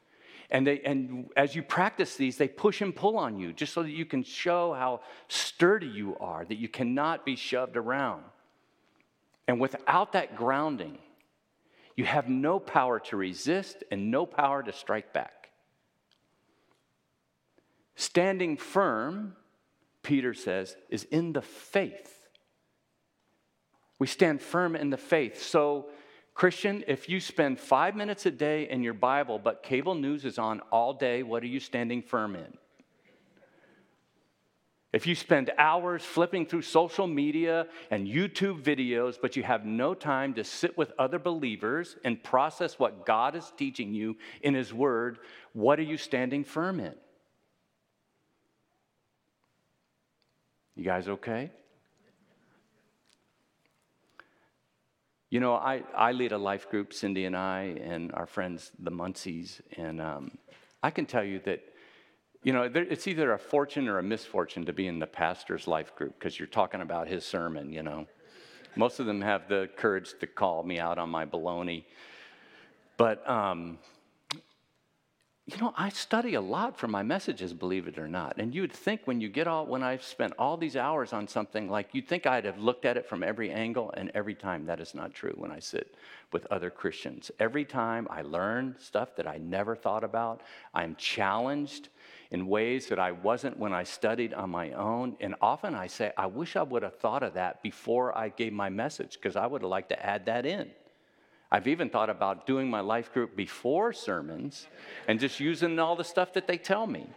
And, 0.50 0.66
they, 0.66 0.80
and 0.80 1.28
as 1.37 1.54
you 1.54 1.62
practice 1.62 2.16
these, 2.16 2.38
they 2.38 2.48
push 2.48 2.80
and 2.80 2.94
pull 2.94 3.18
on 3.18 3.38
you 3.38 3.52
just 3.52 3.74
so 3.74 3.82
that 3.82 3.90
you 3.90 4.06
can 4.06 4.22
show 4.22 4.72
how 4.72 5.00
sturdy 5.28 5.87
you 5.87 6.16
are, 6.20 6.44
that 6.44 6.56
you 6.56 6.68
cannot 6.68 7.26
be 7.26 7.37
shoved 7.37 7.76
around. 7.76 8.22
And 9.46 9.61
without 9.61 10.12
that 10.12 10.37
grounding, 10.37 10.98
you 11.96 12.04
have 12.04 12.28
no 12.28 12.58
power 12.58 13.00
to 13.00 13.16
resist 13.16 13.82
and 13.90 14.11
no 14.11 14.24
power 14.24 14.62
to 14.62 14.72
strike 14.72 15.12
back. 15.12 15.50
Standing 17.96 18.56
firm, 18.56 19.34
Peter 20.02 20.32
says, 20.32 20.76
is 20.88 21.04
in 21.04 21.32
the 21.32 21.42
faith. 21.42 22.14
We 23.98 24.06
stand 24.06 24.40
firm 24.40 24.76
in 24.76 24.90
the 24.90 24.96
faith. 24.96 25.42
So 25.42 25.88
Christian, 26.38 26.85
if 26.87 27.09
you 27.09 27.18
spend 27.18 27.59
five 27.59 27.96
minutes 27.96 28.24
a 28.24 28.31
day 28.31 28.70
in 28.70 28.81
your 28.85 28.94
Bible, 28.94 29.40
but 29.40 29.64
cable 29.64 29.96
news 29.96 30.24
is 30.24 30.38
on 30.38 30.61
all 30.70 30.94
day, 30.94 31.24
what 31.24 31.42
are 31.42 31.48
you 31.48 31.59
standing 31.59 32.01
firm 32.01 32.37
in? 32.37 32.57
If 34.92 35.05
you 35.05 35.16
spend 35.16 35.51
hours 35.59 36.05
flipping 36.05 36.46
through 36.46 36.62
social 36.62 37.09
media 37.09 37.66
and 37.90 38.07
YouTube 38.07 38.62
videos, 38.62 39.16
but 39.20 39.35
you 39.35 39.42
have 39.42 39.66
no 39.66 39.94
time 39.94 40.33
to 40.35 40.44
sit 40.44 40.79
with 40.79 40.92
other 40.96 41.18
believers 41.18 41.96
and 42.05 42.22
process 42.22 42.79
what 42.79 43.05
God 43.05 43.35
is 43.35 43.53
teaching 43.57 43.92
you 43.92 44.16
in 44.40 44.55
His 44.55 44.72
Word, 44.72 45.18
what 45.55 45.81
are 45.81 45.83
you 45.83 45.96
standing 45.96 46.44
firm 46.44 46.79
in? 46.79 46.94
You 50.77 50.85
guys 50.85 51.09
okay? 51.09 51.51
You 55.31 55.41
know, 55.41 55.55
I, 55.55 55.83
I 55.95 56.12
lead 56.12 56.33
a 56.33 56.38
life 56.38 56.71
group, 56.71 56.95
Cindy 56.95 57.27
and 57.27 57.37
I, 57.37 57.77
and 57.83 58.12
our 58.12 58.27
friends, 58.27 58.73
the 58.79 58.91
Muncies, 58.91 59.61
and 59.77 60.01
um, 60.01 60.38
I 60.83 60.91
can 60.91 61.05
tell 61.05 61.23
you 61.23 61.38
that, 61.45 61.61
you 62.43 62.55
know, 62.55 62.69
there, 62.69 62.85
it's 62.85 63.07
either 63.07 63.33
a 63.33 63.38
fortune 63.38 63.88
or 63.88 63.99
a 63.99 64.03
misfortune 64.03 64.64
to 64.64 64.73
be 64.73 64.87
in 64.87 64.99
the 64.99 65.07
pastor's 65.07 65.67
life 65.67 65.95
group 65.95 66.19
because 66.19 66.38
you're 66.38 66.49
talking 66.49 66.81
about 66.81 67.09
his 67.09 67.27
sermon, 67.27 67.71
you 67.71 67.83
know. 67.83 68.07
Most 68.75 69.01
of 69.01 69.07
them 69.07 69.21
have 69.21 69.49
the 69.49 69.69
courage 69.77 70.14
to 70.21 70.27
call 70.27 70.62
me 70.62 70.79
out 70.79 70.99
on 70.99 71.11
my 71.11 71.27
baloney. 71.27 71.85
But 72.97 73.29
um, 73.29 73.79
you 75.48 75.56
know, 75.56 75.72
I 75.78 75.88
study 75.88 76.34
a 76.34 76.42
lot 76.42 76.78
for 76.78 76.88
my 76.88 77.02
messages, 77.02 77.54
believe 77.54 77.88
it 77.88 77.96
or 77.96 78.06
not. 78.06 78.37
And 78.37 78.54
you 78.54 78.61
would 78.61 78.72
think 78.72 79.00
when 79.06 79.18
you 79.18 79.30
get 79.30 79.46
all, 79.46 79.64
when 79.64 79.82
I've 79.82 80.02
spent 80.02 80.34
all 80.38 80.58
these 80.58 80.76
hours 80.76 81.14
on 81.14 81.26
something, 81.26 81.70
like 81.70 81.94
you'd 81.94 82.06
think 82.06 82.26
I'd 82.26 82.44
have 82.44 82.58
looked 82.58 82.84
at 82.84 82.98
it 82.98 83.08
from 83.08 83.22
every 83.22 83.50
angle, 83.50 83.90
and 83.96 84.11
every 84.14 84.34
time 84.34 84.66
that 84.66 84.78
is 84.78 84.94
not 84.94 85.14
true 85.14 85.32
when 85.37 85.50
I 85.50 85.58
sit 85.58 85.94
with 86.32 86.46
other 86.50 86.68
Christians. 86.68 87.30
Every 87.40 87.64
time 87.64 88.06
I 88.11 88.20
learn 88.20 88.76
stuff 88.78 89.16
that 89.16 89.26
I 89.26 89.38
never 89.38 89.74
thought 89.74 90.04
about, 90.04 90.42
I'm 90.74 90.94
challenged 90.96 91.88
in 92.30 92.46
ways 92.46 92.88
that 92.88 92.98
I 92.98 93.12
wasn't 93.12 93.58
when 93.58 93.72
I 93.72 93.84
studied 93.84 94.34
on 94.34 94.50
my 94.50 94.72
own. 94.72 95.16
And 95.18 95.34
often 95.40 95.74
I 95.74 95.87
say, 95.87 96.12
I 96.18 96.26
wish 96.26 96.56
I 96.56 96.62
would 96.62 96.82
have 96.82 96.98
thought 96.98 97.22
of 97.22 97.32
that 97.34 97.62
before 97.62 98.16
I 98.16 98.28
gave 98.28 98.52
my 98.52 98.68
message, 98.68 99.14
because 99.14 99.34
I 99.34 99.46
would 99.46 99.62
have 99.62 99.70
liked 99.70 99.88
to 99.88 100.04
add 100.04 100.26
that 100.26 100.44
in. 100.44 100.70
I've 101.50 101.66
even 101.66 101.88
thought 101.88 102.11
about 102.11 102.46
doing 102.46 102.68
my 102.68 102.80
life 102.80 103.12
group 103.12 103.34
before 103.34 103.92
sermons 103.92 104.66
and 105.06 105.18
just 105.18 105.40
using 105.40 105.78
all 105.78 105.96
the 105.96 106.04
stuff 106.04 106.34
that 106.34 106.46
they 106.46 106.58
tell 106.58 106.87
me. 106.87 107.08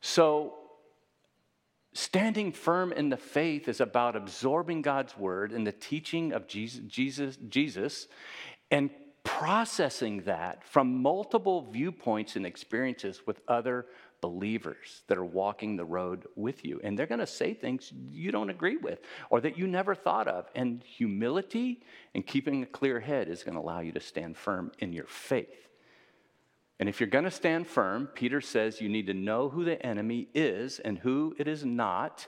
So, 0.00 0.54
standing 1.92 2.52
firm 2.52 2.92
in 2.92 3.08
the 3.08 3.16
faith 3.16 3.68
is 3.68 3.80
about 3.80 4.16
absorbing 4.16 4.82
God's 4.82 5.16
word 5.16 5.52
and 5.52 5.66
the 5.66 5.72
teaching 5.72 6.32
of 6.32 6.46
Jesus, 6.46 6.80
Jesus, 6.86 7.38
Jesus 7.48 8.08
and 8.70 8.90
processing 9.22 10.22
that 10.22 10.64
from 10.64 11.00
multiple 11.02 11.70
viewpoints 11.70 12.36
and 12.36 12.44
experiences 12.44 13.26
with 13.26 13.40
other 13.48 13.86
believers 14.24 15.02
that 15.06 15.18
are 15.18 15.24
walking 15.24 15.76
the 15.76 15.84
road 15.84 16.24
with 16.34 16.64
you. 16.64 16.80
And 16.82 16.98
they're 16.98 17.04
going 17.04 17.18
to 17.18 17.26
say 17.26 17.52
things 17.52 17.92
you 18.10 18.32
don't 18.32 18.48
agree 18.48 18.78
with 18.78 19.00
or 19.28 19.42
that 19.42 19.58
you 19.58 19.66
never 19.66 19.94
thought 19.94 20.28
of. 20.28 20.46
And 20.54 20.82
humility 20.82 21.82
and 22.14 22.26
keeping 22.26 22.62
a 22.62 22.66
clear 22.66 23.00
head 23.00 23.28
is 23.28 23.42
going 23.42 23.54
to 23.54 23.60
allow 23.60 23.80
you 23.80 23.92
to 23.92 24.00
stand 24.00 24.38
firm 24.38 24.72
in 24.78 24.94
your 24.94 25.04
faith. 25.04 25.68
And 26.80 26.88
if 26.88 27.00
you're 27.00 27.10
going 27.10 27.26
to 27.26 27.30
stand 27.30 27.66
firm, 27.66 28.06
Peter 28.14 28.40
says 28.40 28.80
you 28.80 28.88
need 28.88 29.08
to 29.08 29.14
know 29.14 29.50
who 29.50 29.62
the 29.62 29.84
enemy 29.84 30.28
is 30.32 30.78
and 30.78 30.96
who 30.96 31.36
it 31.38 31.46
is 31.46 31.66
not. 31.66 32.26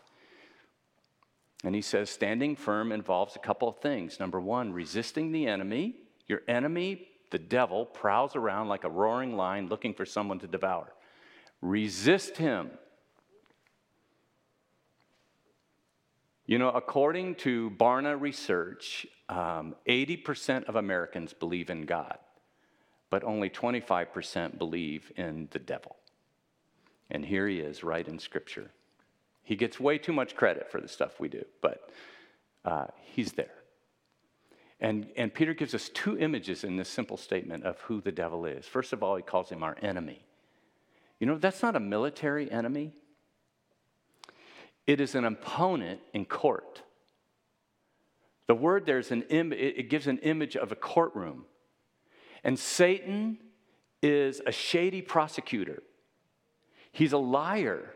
And 1.64 1.74
he 1.74 1.80
says 1.80 2.10
standing 2.10 2.56
firm 2.56 2.92
involves 2.92 3.36
a 3.36 3.38
couple 3.38 3.68
of 3.68 3.78
things. 3.78 4.20
Number 4.20 4.38
one, 4.38 4.70
resisting 4.70 5.32
the 5.32 5.46
enemy. 5.46 5.94
Your 6.26 6.42
enemy, 6.46 7.08
the 7.30 7.38
devil, 7.38 7.86
prowls 7.86 8.36
around 8.36 8.68
like 8.68 8.84
a 8.84 8.90
roaring 8.90 9.34
lion 9.34 9.68
looking 9.68 9.94
for 9.94 10.04
someone 10.04 10.38
to 10.40 10.46
devour. 10.46 10.92
Resist 11.66 12.36
him. 12.36 12.70
You 16.46 16.58
know, 16.60 16.70
according 16.70 17.34
to 17.36 17.70
Barna 17.70 18.20
Research, 18.20 19.04
um, 19.28 19.74
80% 19.88 20.68
of 20.68 20.76
Americans 20.76 21.32
believe 21.32 21.68
in 21.68 21.84
God, 21.84 22.18
but 23.10 23.24
only 23.24 23.50
25% 23.50 24.58
believe 24.58 25.10
in 25.16 25.48
the 25.50 25.58
devil. 25.58 25.96
And 27.10 27.24
here 27.24 27.48
he 27.48 27.58
is, 27.58 27.82
right 27.82 28.06
in 28.06 28.20
Scripture. 28.20 28.70
He 29.42 29.56
gets 29.56 29.80
way 29.80 29.98
too 29.98 30.12
much 30.12 30.36
credit 30.36 30.70
for 30.70 30.80
the 30.80 30.86
stuff 30.86 31.18
we 31.18 31.28
do, 31.28 31.44
but 31.62 31.90
uh, 32.64 32.86
he's 33.02 33.32
there. 33.32 33.54
And, 34.78 35.08
and 35.16 35.34
Peter 35.34 35.52
gives 35.52 35.74
us 35.74 35.88
two 35.88 36.16
images 36.16 36.62
in 36.62 36.76
this 36.76 36.88
simple 36.88 37.16
statement 37.16 37.64
of 37.64 37.80
who 37.80 38.00
the 38.00 38.12
devil 38.12 38.46
is. 38.46 38.66
First 38.66 38.92
of 38.92 39.02
all, 39.02 39.16
he 39.16 39.22
calls 39.22 39.48
him 39.48 39.64
our 39.64 39.76
enemy. 39.82 40.22
You 41.18 41.26
know, 41.26 41.38
that's 41.38 41.62
not 41.62 41.76
a 41.76 41.80
military 41.80 42.50
enemy, 42.50 42.92
it 44.86 45.00
is 45.00 45.14
an 45.14 45.24
opponent 45.24 46.00
in 46.12 46.24
court. 46.24 46.82
The 48.46 48.54
word 48.54 48.86
there's 48.86 49.10
an 49.10 49.22
Im- 49.22 49.52
it 49.52 49.90
gives 49.90 50.06
an 50.06 50.18
image 50.18 50.56
of 50.56 50.70
a 50.70 50.76
courtroom. 50.76 51.46
And 52.44 52.56
Satan 52.56 53.38
is 54.02 54.40
a 54.46 54.52
shady 54.52 55.02
prosecutor. 55.02 55.82
He's 56.92 57.12
a 57.12 57.18
liar. 57.18 57.90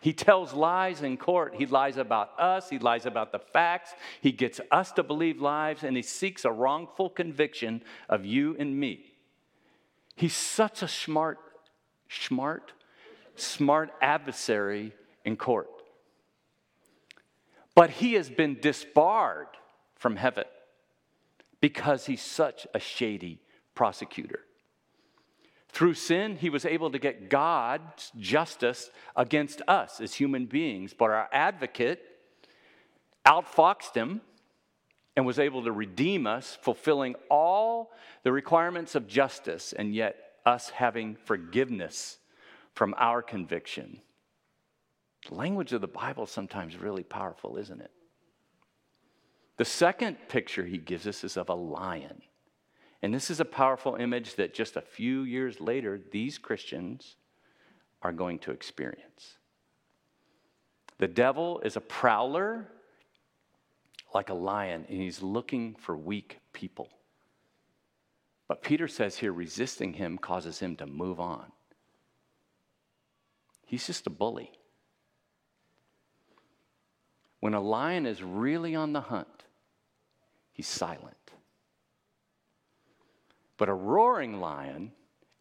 He 0.00 0.12
tells 0.12 0.54
lies 0.54 1.02
in 1.02 1.16
court. 1.16 1.54
He 1.56 1.66
lies 1.66 1.96
about 1.96 2.38
us. 2.38 2.70
He 2.70 2.78
lies 2.78 3.06
about 3.06 3.32
the 3.32 3.38
facts. 3.38 3.92
He 4.20 4.32
gets 4.32 4.60
us 4.70 4.92
to 4.92 5.02
believe 5.02 5.40
lies, 5.40 5.82
and 5.82 5.96
he 5.96 6.02
seeks 6.02 6.44
a 6.44 6.52
wrongful 6.52 7.10
conviction 7.10 7.82
of 8.08 8.24
you 8.24 8.56
and 8.58 8.78
me. 8.78 9.04
He's 10.14 10.34
such 10.34 10.82
a 10.82 10.88
smart 10.88 11.38
smart, 12.10 12.72
smart 13.36 13.90
adversary 14.02 14.92
in 15.24 15.36
court. 15.36 15.68
But 17.74 17.90
he 17.90 18.14
has 18.14 18.28
been 18.28 18.58
disbarred 18.60 19.46
from 19.96 20.16
heaven 20.16 20.44
because 21.60 22.06
he's 22.06 22.22
such 22.22 22.66
a 22.74 22.80
shady 22.80 23.40
prosecutor. 23.74 24.40
Through 25.68 25.94
sin, 25.94 26.36
he 26.36 26.50
was 26.50 26.64
able 26.64 26.90
to 26.90 26.98
get 26.98 27.30
God's 27.30 28.10
justice 28.18 28.90
against 29.14 29.62
us 29.68 30.00
as 30.00 30.14
human 30.14 30.46
beings, 30.46 30.92
but 30.92 31.10
our 31.10 31.28
advocate 31.32 32.02
outfoxed 33.24 33.94
him 33.94 34.20
and 35.16 35.24
was 35.24 35.38
able 35.38 35.62
to 35.64 35.72
redeem 35.72 36.26
us, 36.26 36.58
fulfilling 36.60 37.14
all 37.30 37.92
the 38.24 38.32
requirements 38.32 38.94
of 38.94 39.06
justice, 39.06 39.72
and 39.72 39.94
yet 39.94 40.29
us 40.46 40.70
having 40.70 41.16
forgiveness 41.16 42.18
from 42.74 42.94
our 42.98 43.22
conviction. 43.22 44.00
The 45.28 45.34
language 45.34 45.72
of 45.72 45.80
the 45.80 45.88
Bible 45.88 46.24
is 46.24 46.30
sometimes 46.30 46.76
really 46.76 47.02
powerful, 47.02 47.56
isn't 47.56 47.80
it? 47.80 47.90
The 49.56 49.64
second 49.64 50.16
picture 50.28 50.64
he 50.64 50.78
gives 50.78 51.06
us 51.06 51.22
is 51.24 51.36
of 51.36 51.48
a 51.48 51.54
lion. 51.54 52.22
And 53.02 53.12
this 53.12 53.30
is 53.30 53.40
a 53.40 53.44
powerful 53.44 53.96
image 53.96 54.36
that 54.36 54.54
just 54.54 54.76
a 54.76 54.82
few 54.82 55.22
years 55.22 55.60
later, 55.60 56.00
these 56.10 56.38
Christians 56.38 57.16
are 58.02 58.12
going 58.12 58.38
to 58.40 58.52
experience. 58.52 59.36
The 60.98 61.08
devil 61.08 61.60
is 61.60 61.76
a 61.76 61.80
prowler 61.80 62.68
like 64.14 64.28
a 64.28 64.34
lion, 64.34 64.86
and 64.88 65.00
he's 65.00 65.22
looking 65.22 65.76
for 65.76 65.96
weak 65.96 66.38
people. 66.52 66.88
But 68.50 68.62
Peter 68.62 68.88
says 68.88 69.16
here 69.16 69.32
resisting 69.32 69.92
him 69.92 70.18
causes 70.18 70.58
him 70.58 70.74
to 70.78 70.86
move 70.86 71.20
on. 71.20 71.52
He's 73.64 73.86
just 73.86 74.08
a 74.08 74.10
bully. 74.10 74.50
When 77.38 77.54
a 77.54 77.60
lion 77.60 78.06
is 78.06 78.24
really 78.24 78.74
on 78.74 78.92
the 78.92 79.02
hunt, 79.02 79.44
he's 80.50 80.66
silent. 80.66 81.30
But 83.56 83.68
a 83.68 83.72
roaring 83.72 84.40
lion 84.40 84.94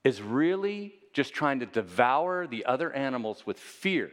is 0.04 0.22
really 0.22 0.94
just 1.12 1.34
trying 1.34 1.62
to 1.62 1.66
devour 1.66 2.46
the 2.46 2.64
other 2.68 2.94
animals 2.94 3.44
with 3.44 3.58
fear. 3.58 4.12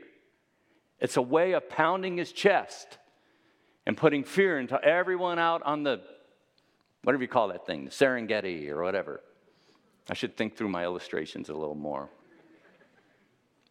It's 1.00 1.18
a 1.18 1.22
way 1.22 1.52
of 1.52 1.68
pounding 1.68 2.16
his 2.16 2.32
chest 2.32 2.96
and 3.84 3.94
putting 3.94 4.24
fear 4.24 4.58
into 4.58 4.82
everyone 4.82 5.38
out 5.38 5.62
on 5.64 5.82
the 5.82 6.00
whatever 7.06 7.22
you 7.22 7.28
call 7.28 7.46
that 7.46 7.64
thing, 7.64 7.84
the 7.84 7.90
Serengeti 7.92 8.68
or 8.68 8.82
whatever. 8.82 9.20
I 10.10 10.14
should 10.14 10.36
think 10.36 10.56
through 10.56 10.70
my 10.70 10.82
illustrations 10.82 11.48
a 11.48 11.54
little 11.54 11.76
more. 11.76 12.08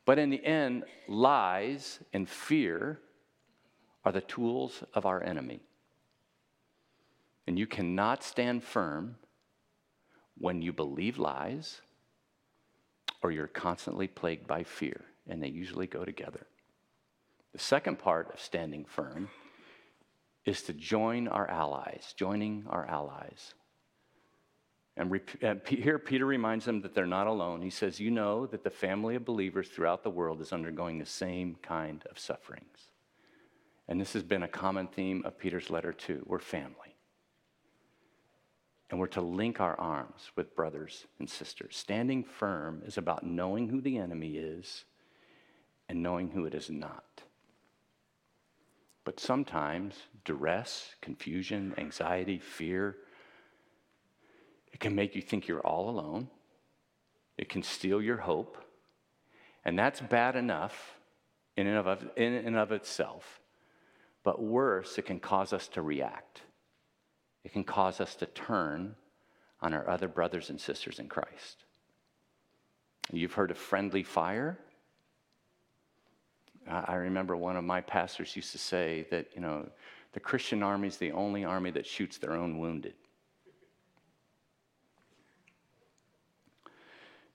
But 0.06 0.20
in 0.20 0.30
the 0.30 0.42
end, 0.46 0.86
lies 1.10 2.00
and 2.14 2.30
fear 2.30 3.02
are 4.06 4.14
the 4.14 4.22
tools 4.22 4.86
of 4.94 5.06
our 5.06 5.22
enemy. 5.22 5.60
And 7.46 7.60
you 7.60 7.68
cannot 7.68 8.24
stand 8.24 8.64
firm 8.64 9.18
when 10.38 10.62
you 10.62 10.72
believe 10.72 11.18
lies 11.18 11.82
or 13.22 13.32
you're 13.32 13.48
constantly 13.48 14.08
plagued 14.08 14.48
by 14.48 14.64
fear, 14.64 15.02
and 15.28 15.44
they 15.44 15.50
usually 15.50 15.88
go 15.88 16.06
together. 16.06 16.48
The 17.52 17.60
second 17.60 18.00
part 18.00 18.34
of 18.34 18.40
standing 18.40 18.86
firm 18.86 19.28
is 20.46 20.62
to 20.64 20.74
join 20.74 21.28
our 21.28 21.50
allies, 21.50 22.14
joining 22.16 22.66
our 22.70 22.86
allies. 22.86 23.56
And 24.98 25.20
uh, 25.44 25.56
here 25.68 26.00
Peter 26.00 26.26
reminds 26.26 26.66
them 26.66 26.82
that 26.82 26.96
they're 26.96 27.06
not 27.06 27.28
alone. 27.28 27.62
He 27.62 27.70
says, 27.70 28.00
You 28.00 28.12
know 28.12 28.46
that 28.48 28.64
the 28.64 28.70
family 28.70 29.16
of 29.16 29.26
believers 29.26 29.68
throughout 29.68 30.04
the 30.04 30.10
world 30.10 30.40
is 30.40 30.54
undergoing 30.54 31.00
the 31.00 31.06
same 31.06 31.58
kind 31.62 32.04
of 32.10 32.18
sufferings. 32.18 32.92
And 33.88 34.00
this 34.00 34.14
has 34.14 34.24
been 34.24 34.44
a 34.44 34.48
common 34.48 34.88
theme 34.88 35.24
of 35.26 35.38
Peter's 35.38 35.70
letter, 35.70 35.92
too. 35.92 36.24
We're 36.26 36.40
family. 36.40 36.96
And 38.90 39.00
we're 39.00 39.08
to 39.08 39.22
link 39.22 39.60
our 39.60 39.78
arms 39.80 40.32
with 40.36 40.56
brothers 40.56 41.08
and 41.20 41.30
sisters. 41.30 41.76
Standing 41.76 42.24
firm 42.24 42.82
is 42.86 42.98
about 42.98 43.26
knowing 43.26 43.68
who 43.68 43.82
the 43.82 43.98
enemy 43.98 44.38
is 44.38 44.86
and 45.90 46.02
knowing 46.02 46.30
who 46.30 46.46
it 46.46 46.56
is 46.56 46.70
not. 46.70 47.24
But 49.04 49.20
sometimes 49.20 49.96
duress, 50.26 50.96
confusion, 51.02 51.74
anxiety, 51.78 52.40
fear, 52.40 52.98
It 54.76 54.82
can 54.82 54.94
make 54.94 55.16
you 55.16 55.22
think 55.22 55.48
you're 55.48 55.62
all 55.62 55.90
alone. 55.90 56.28
It 57.38 57.48
can 57.48 57.64
steal 57.64 58.02
your 58.02 58.18
hope. 58.18 58.58
And 59.64 59.80
that's 59.80 60.02
bad 60.02 60.36
enough 60.36 60.98
in 61.56 61.66
and 61.66 61.78
of, 61.78 62.06
in 62.18 62.34
and 62.34 62.58
of 62.58 62.74
itself. 62.74 63.40
But 64.26 64.42
worse, 64.42 64.98
it 64.98 65.06
can 65.06 65.22
cause 65.22 65.54
us 65.54 65.70
to 65.70 65.82
react. 65.82 66.42
It 67.46 67.54
can 67.54 67.64
cause 67.64 68.02
us 68.02 68.16
to 68.16 68.26
turn 68.26 68.96
on 69.62 69.74
our 69.74 69.90
other 69.90 70.10
brothers 70.10 70.50
and 70.50 70.60
sisters 70.60 71.00
in 71.00 71.08
Christ. 71.08 71.64
You've 73.14 73.32
heard 73.32 73.52
of 73.52 73.58
friendly 73.58 74.04
fire. 74.04 74.60
I 76.68 76.96
remember 76.96 77.38
one 77.38 77.56
of 77.56 77.64
my 77.64 77.80
pastors 77.80 78.36
used 78.36 78.52
to 78.52 78.58
say 78.58 79.08
that, 79.10 79.28
you 79.36 79.40
know, 79.40 79.70
the 80.16 80.22
Christian 80.22 80.64
army 80.64 80.88
is 80.88 80.96
the 80.96 81.12
only 81.12 81.44
army 81.44 81.72
that 81.72 81.86
shoots 81.86 82.18
their 82.18 82.32
own 82.32 82.58
wounded. 82.58 82.94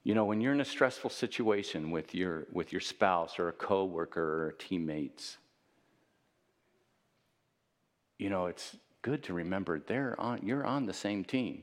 You 0.03 0.15
know, 0.15 0.25
when 0.25 0.41
you're 0.41 0.55
in 0.55 0.63
a 0.63 0.65
stressful 0.65 1.11
situation 1.11 1.91
with 1.91 2.15
your, 2.15 2.47
with 2.51 2.73
your 2.73 2.81
spouse 2.81 3.39
or 3.39 3.51
a 3.51 3.53
coworker 3.53 4.47
or 4.47 4.53
teammates, 4.53 5.37
you 8.19 8.31
know, 8.31 8.47
it's 8.47 8.77
good 9.03 9.23
to 9.25 9.35
remember 9.35 9.79
they're 9.79 10.19
on, 10.19 10.41
you're 10.43 10.65
on 10.65 10.87
the 10.87 10.95
same 10.95 11.23
team. 11.23 11.63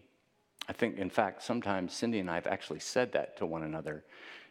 I 0.70 0.74
think, 0.74 1.00
in 1.00 1.10
fact, 1.10 1.42
sometimes 1.42 1.94
Cindy 1.94 2.20
and 2.20 2.30
I 2.30 2.36
have 2.36 2.46
actually 2.46 2.80
said 2.80 3.12
that 3.14 3.38
to 3.38 3.48
one 3.48 3.64
another 3.64 4.04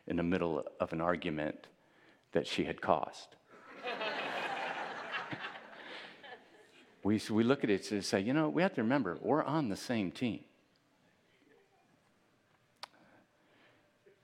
in 0.09 0.17
the 0.17 0.25
middle 0.25 0.65
of 0.81 0.93
an 0.93 1.01
argument 1.01 1.69
that 2.33 2.45
she 2.45 2.65
had 2.65 2.81
caused. 2.81 3.37
we, 7.07 7.21
we 7.31 7.45
look 7.45 7.63
at 7.63 7.71
it 7.71 7.93
and 7.93 8.05
say, 8.05 8.19
you 8.19 8.33
know, 8.33 8.49
we 8.49 8.63
have 8.63 8.75
to 8.75 8.83
remember 8.83 9.17
we're 9.23 9.45
on 9.45 9.69
the 9.69 9.77
same 9.77 10.11
team. 10.11 10.41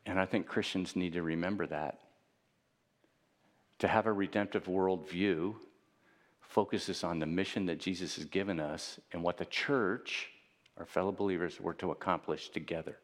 And 0.05 0.19
I 0.19 0.27
think 0.27 0.49
Christians 0.49 0.97
need 0.97 1.13
to 1.13 1.23
remember 1.23 1.65
that. 1.69 2.01
To 3.79 3.89
have 3.89 4.07
a 4.07 4.13
redemptive 4.13 4.65
worldview 4.65 5.55
focuses 6.41 7.05
on 7.05 7.21
the 7.21 7.27
mission 7.27 7.67
that 7.67 7.79
Jesus 7.79 8.17
has 8.17 8.25
given 8.25 8.59
us 8.59 8.99
and 9.13 9.23
what 9.23 9.39
the 9.39 9.45
church, 9.45 10.31
our 10.77 10.85
fellow 10.85 11.13
believers, 11.13 11.61
were 11.61 11.75
to 11.75 11.93
accomplish 11.93 12.49
together. 12.49 12.99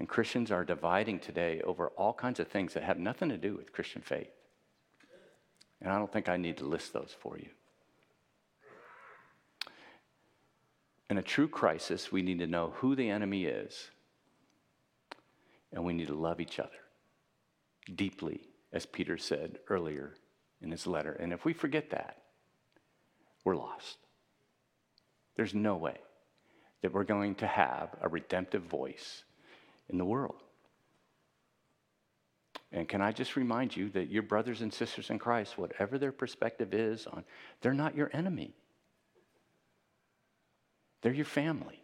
And 0.00 0.08
Christians 0.08 0.50
are 0.50 0.64
dividing 0.64 1.20
today 1.20 1.60
over 1.62 1.88
all 1.90 2.12
kinds 2.12 2.40
of 2.40 2.48
things 2.48 2.74
that 2.74 2.82
have 2.82 2.98
nothing 2.98 3.28
to 3.28 3.38
do 3.38 3.54
with 3.54 3.72
Christian 3.72 4.02
faith. 4.02 4.30
And 5.80 5.92
I 5.92 5.98
don't 5.98 6.12
think 6.12 6.28
I 6.28 6.36
need 6.36 6.56
to 6.56 6.64
list 6.64 6.92
those 6.92 7.14
for 7.20 7.38
you. 7.38 7.48
In 11.12 11.18
a 11.18 11.22
true 11.22 11.46
crisis, 11.46 12.10
we 12.10 12.22
need 12.22 12.38
to 12.38 12.46
know 12.46 12.72
who 12.76 12.96
the 12.96 13.10
enemy 13.10 13.44
is 13.44 13.90
and 15.70 15.84
we 15.84 15.92
need 15.92 16.06
to 16.06 16.14
love 16.14 16.40
each 16.40 16.58
other 16.58 16.70
deeply, 17.94 18.40
as 18.72 18.86
Peter 18.86 19.18
said 19.18 19.58
earlier 19.68 20.14
in 20.62 20.70
his 20.70 20.86
letter. 20.86 21.12
And 21.12 21.30
if 21.34 21.44
we 21.44 21.52
forget 21.52 21.90
that, 21.90 22.16
we're 23.44 23.56
lost. 23.56 23.98
There's 25.36 25.52
no 25.52 25.76
way 25.76 25.98
that 26.80 26.94
we're 26.94 27.04
going 27.04 27.34
to 27.34 27.46
have 27.46 27.90
a 28.00 28.08
redemptive 28.08 28.62
voice 28.62 29.24
in 29.90 29.98
the 29.98 30.06
world. 30.06 30.42
And 32.72 32.88
can 32.88 33.02
I 33.02 33.12
just 33.12 33.36
remind 33.36 33.76
you 33.76 33.90
that 33.90 34.08
your 34.08 34.22
brothers 34.22 34.62
and 34.62 34.72
sisters 34.72 35.10
in 35.10 35.18
Christ, 35.18 35.58
whatever 35.58 35.98
their 35.98 36.10
perspective 36.10 36.72
is 36.72 37.06
on, 37.06 37.22
they're 37.60 37.74
not 37.74 37.94
your 37.94 38.08
enemy. 38.14 38.54
They're 41.02 41.12
your 41.12 41.24
family. 41.24 41.82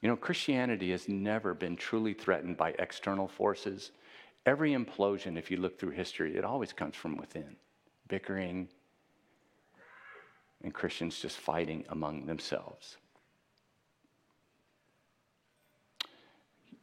You 0.00 0.08
know, 0.08 0.16
Christianity 0.16 0.90
has 0.90 1.08
never 1.08 1.54
been 1.54 1.76
truly 1.76 2.12
threatened 2.12 2.56
by 2.56 2.74
external 2.78 3.28
forces. 3.28 3.92
Every 4.44 4.72
implosion, 4.72 5.38
if 5.38 5.50
you 5.50 5.58
look 5.58 5.78
through 5.78 5.90
history, 5.90 6.36
it 6.36 6.44
always 6.44 6.72
comes 6.72 6.96
from 6.96 7.16
within 7.16 7.56
bickering 8.08 8.68
and 10.62 10.72
Christians 10.72 11.18
just 11.18 11.38
fighting 11.38 11.84
among 11.88 12.26
themselves. 12.26 12.96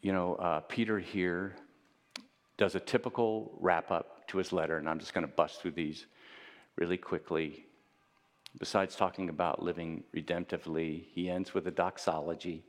You 0.01 0.13
know, 0.13 0.35
uh, 0.35 0.61
Peter 0.61 0.99
here 0.99 1.55
does 2.57 2.75
a 2.75 2.79
typical 2.79 3.57
wrap 3.59 3.91
up 3.91 4.27
to 4.29 4.37
his 4.37 4.53
letter, 4.53 4.77
and 4.77 4.89
I'm 4.89 4.99
just 4.99 5.13
going 5.13 5.25
to 5.25 5.33
bust 5.33 5.61
through 5.61 5.71
these 5.71 6.05
really 6.75 6.97
quickly. 6.97 7.65
Besides 8.57 8.95
talking 8.95 9.29
about 9.29 9.61
living 9.61 10.03
redemptively, 10.15 11.05
he 11.11 11.29
ends 11.29 11.53
with 11.53 11.67
a 11.67 11.71
doxology 11.71 12.63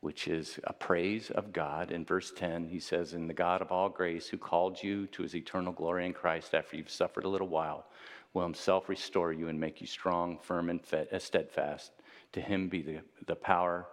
which 0.00 0.28
is 0.28 0.58
a 0.64 0.72
praise 0.72 1.30
of 1.30 1.52
God. 1.52 1.90
In 1.90 2.04
verse 2.04 2.32
10, 2.32 2.68
he 2.68 2.80
says, 2.80 3.12
"In 3.12 3.26
the 3.26 3.34
God 3.34 3.60
of 3.60 3.70
all 3.70 3.88
grace, 3.88 4.28
who 4.28 4.38
called 4.38 4.82
you 4.82 5.06
to 5.08 5.22
his 5.22 5.36
eternal 5.36 5.72
glory 5.72 6.06
in 6.06 6.14
Christ 6.14 6.54
after 6.54 6.76
you've 6.76 6.90
suffered 6.90 7.24
a 7.24 7.28
little 7.28 7.48
while, 7.48 7.86
will 8.32 8.42
himself 8.42 8.88
restore 8.88 9.32
you 9.32 9.48
and 9.48 9.60
make 9.60 9.80
you 9.80 9.86
strong, 9.86 10.38
firm, 10.38 10.70
and 10.70 10.80
uh, 10.92 11.18
steadfast. 11.18 11.92
To 12.32 12.40
him 12.40 12.68
be 12.68 12.80
the, 12.80 13.00
the 13.26 13.34
power 13.34 13.88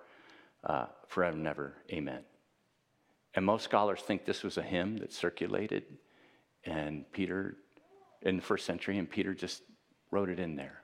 uh, 0.63 0.86
forever 1.08 1.36
and 1.36 1.48
ever. 1.48 1.74
Amen. 1.91 2.24
And 3.34 3.46
most 3.46 3.63
scholars 3.63 4.02
think 4.02 4.26
this 4.26 4.43
was 4.43 4.58
a 4.58 4.62
hymn 4.62 4.98
that 4.98 5.12
circulated, 5.12 5.98
and 6.63 7.12
Peter, 7.12 7.58
in 8.22 8.38
the 8.38 8.41
first 8.41 8.65
century, 8.65 8.98
and 8.98 9.10
Peter 9.10 9.34
just 9.34 9.63
wrote 10.12 10.30
it 10.30 10.39
in 10.39 10.56
there. 10.56 10.84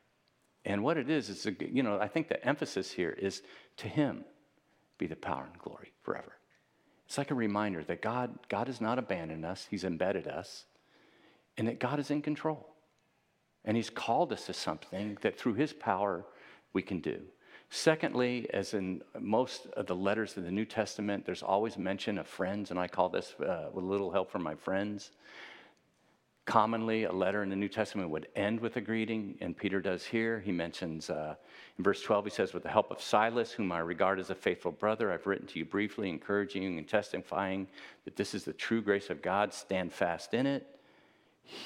And 0.66 0.84
what 0.84 0.98
it 0.98 1.10
is, 1.10 1.30
is, 1.30 1.46
a, 1.46 1.54
you 1.60 1.84
know, 1.84 2.00
I 2.00 2.08
think 2.08 2.30
the 2.30 2.44
emphasis 2.46 2.92
here 2.92 3.12
is 3.12 3.42
to 3.78 3.88
him 3.88 4.24
be 4.98 5.08
the 5.08 5.16
power 5.16 5.48
and 5.52 5.60
glory 5.60 5.92
forever. 6.02 6.34
It's 7.06 7.18
like 7.18 7.32
a 7.32 7.36
reminder 7.36 7.84
that 7.84 8.02
God, 8.02 8.40
God 8.50 8.68
has 8.68 8.80
not 8.80 8.98
abandoned 8.98 9.46
us, 9.46 9.68
He's 9.70 9.84
embedded 9.84 10.28
us, 10.28 10.66
and 11.58 11.68
that 11.68 11.80
God 11.80 12.00
is 12.00 12.10
in 12.10 12.22
control. 12.22 12.70
And 13.66 13.78
He's 13.78 13.90
called 13.90 14.32
us 14.34 14.46
to 14.46 14.54
something 14.54 15.18
that 15.22 15.38
through 15.38 15.56
His 15.56 15.74
power 15.74 16.26
we 16.72 16.82
can 16.82 17.00
do. 17.00 17.22
Secondly, 17.70 18.48
as 18.54 18.74
in 18.74 19.02
most 19.20 19.68
of 19.78 19.88
the 19.88 19.96
letters 19.96 20.38
of 20.38 20.44
the 20.44 20.52
New 20.52 20.66
Testament, 20.66 21.26
there's 21.26 21.44
always 21.44 21.78
mention 21.78 22.18
of 22.18 22.28
friends, 22.28 22.72
and 22.72 22.80
I 22.80 22.88
call 22.88 23.10
this 23.10 23.34
uh, 23.40 23.70
with 23.74 23.84
a 23.84 23.88
little 23.88 24.12
help 24.12 24.32
from 24.32 24.44
my 24.44 24.56
friends. 24.56 25.12
Commonly, 26.46 27.06
a 27.06 27.12
letter 27.12 27.42
in 27.42 27.50
the 27.50 27.56
New 27.56 27.70
Testament 27.70 28.10
would 28.10 28.28
end 28.36 28.60
with 28.60 28.76
a 28.76 28.82
greeting, 28.82 29.38
and 29.40 29.56
Peter 29.56 29.80
does 29.80 30.04
here. 30.04 30.42
He 30.42 30.52
mentions 30.52 31.10
uh, 31.10 31.36
in 31.78 31.84
verse 31.86 32.02
12, 32.02 32.26
he 32.26 32.32
says, 32.32 32.54
With 32.54 32.64
the 32.64 32.70
help 32.70 32.92
of 32.92 33.02
Silas, 33.02 33.54
whom 33.54 33.72
I 33.72 33.80
regard 33.80 34.20
as 34.20 34.30
a 34.30 34.36
faithful 34.36 34.74
brother, 34.74 35.10
I've 35.10 35.26
written 35.26 35.48
to 35.48 35.60
you 35.60 35.64
briefly, 35.64 36.10
encouraging 36.10 36.64
you 36.64 36.78
and 36.78 36.88
testifying 36.88 37.68
that 38.04 38.18
this 38.18 38.36
is 38.36 38.44
the 38.44 38.52
true 38.52 38.82
grace 38.82 39.10
of 39.10 39.22
God. 39.22 39.54
Stand 39.54 39.94
fast 39.94 40.34
in 40.34 40.46
it. 40.46 40.68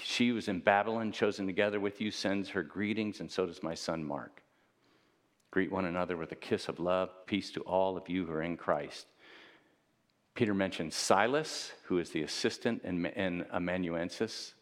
She 0.03 0.31
was 0.31 0.47
in 0.47 0.59
Babylon, 0.59 1.11
chosen 1.11 1.47
together 1.47 1.79
with 1.79 1.99
you, 1.99 2.11
sends 2.11 2.49
her 2.49 2.61
greetings, 2.61 3.19
and 3.19 3.31
so 3.31 3.47
does 3.47 3.63
my 3.63 3.73
son 3.73 4.03
Mark. 4.03 4.43
Greet 5.49 5.71
one 5.71 5.85
another 5.85 6.17
with 6.17 6.31
a 6.33 6.35
kiss 6.35 6.67
of 6.67 6.79
love. 6.79 7.09
Peace 7.25 7.49
to 7.51 7.61
all 7.61 7.97
of 7.97 8.07
you 8.09 8.27
who 8.27 8.31
are 8.31 8.43
in 8.43 8.57
Christ. 8.57 9.07
Peter 10.35 10.53
mentions 10.53 10.93
Silas, 10.93 11.71
who 11.85 11.97
is 11.97 12.11
the 12.11 12.21
assistant 12.21 12.83
and 12.83 13.45
amanuensis 13.51 14.53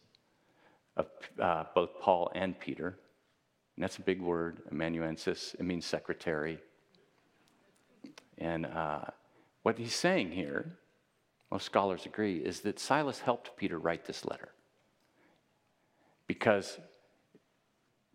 of 0.96 1.06
uh, 1.40 1.64
both 1.74 1.90
Paul 2.00 2.30
and 2.34 2.58
Peter. 2.58 2.98
And 3.76 3.82
that's 3.82 3.98
a 3.98 4.02
big 4.02 4.20
word, 4.20 4.62
amanuensis. 4.70 5.54
It 5.58 5.64
means 5.64 5.84
secretary. 5.84 6.58
And 8.38 8.66
uh, 8.66 9.02
what 9.62 9.78
he's 9.78 9.94
saying 9.94 10.32
here, 10.32 10.78
most 11.50 11.66
scholars 11.66 12.06
agree, 12.06 12.38
is 12.38 12.60
that 12.60 12.78
Silas 12.78 13.20
helped 13.20 13.56
Peter 13.56 13.78
write 13.78 14.04
this 14.04 14.24
letter. 14.24 14.48
Because 16.26 16.78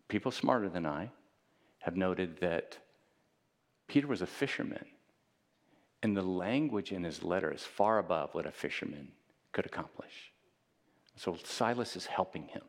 people 0.08 0.32
smarter 0.32 0.70
than 0.70 0.86
I 0.86 1.12
have 1.80 1.96
noted 1.96 2.40
that 2.42 2.78
Peter 3.88 4.08
was 4.08 4.22
a 4.22 4.28
fisherman. 4.28 4.86
And 6.04 6.18
the 6.18 6.22
language 6.22 6.92
in 6.92 7.04
his 7.04 7.24
letter 7.24 7.52
is 7.54 7.64
far 7.64 8.00
above 8.00 8.34
what 8.34 8.48
a 8.48 8.52
fisherman 8.52 9.10
could 9.52 9.66
accomplish. 9.66 10.32
So 11.16 11.38
Silas 11.44 11.96
is 11.96 12.08
helping 12.08 12.48
him. 12.48 12.64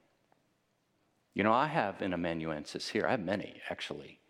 You 1.35 1.43
know, 1.45 1.53
I 1.53 1.67
have 1.67 2.03
an 2.03 2.13
amanuensis 2.13 2.89
here. 2.89 3.07
I 3.07 3.13
have 3.13 3.21
many, 3.21 3.61
actually. 3.71 4.21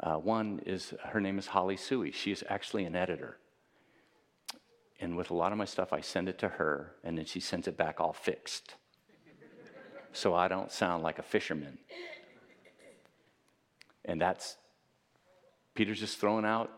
Uh, 0.00 0.16
one 0.16 0.60
is, 0.66 0.92
her 1.04 1.20
name 1.20 1.38
is 1.38 1.46
Holly 1.46 1.76
Suey. 1.76 2.12
She 2.12 2.30
is 2.30 2.44
actually 2.48 2.84
an 2.84 2.94
editor. 2.94 3.38
And 5.00 5.16
with 5.16 5.30
a 5.30 5.34
lot 5.34 5.52
of 5.52 5.58
my 5.58 5.64
stuff, 5.64 5.92
I 5.92 6.00
send 6.00 6.28
it 6.28 6.38
to 6.38 6.48
her, 6.48 6.92
and 7.02 7.16
then 7.16 7.24
she 7.24 7.40
sends 7.40 7.66
it 7.68 7.76
back 7.76 8.00
all 8.00 8.12
fixed. 8.12 8.74
so 10.12 10.34
I 10.34 10.48
don't 10.48 10.70
sound 10.70 11.02
like 11.02 11.18
a 11.18 11.22
fisherman. 11.22 11.78
And 14.04 14.20
that's, 14.20 14.56
Peter's 15.74 16.00
just 16.00 16.18
throwing 16.18 16.44
out 16.44 16.70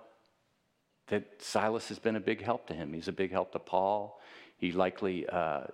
that 1.09 1.43
Silas 1.43 1.89
has 1.89 1.99
been 1.99 2.17
a 2.17 2.21
big 2.21 2.43
help 2.43 2.67
to 2.69 2.75
him. 2.75 2.93
He's 2.93 3.09
a 3.09 3.13
big 3.13 3.33
help 3.33 3.53
to 3.53 3.59
Paul. 3.59 4.21
He 4.57 4.73
likely 4.73 5.27
uh, 5.29 5.65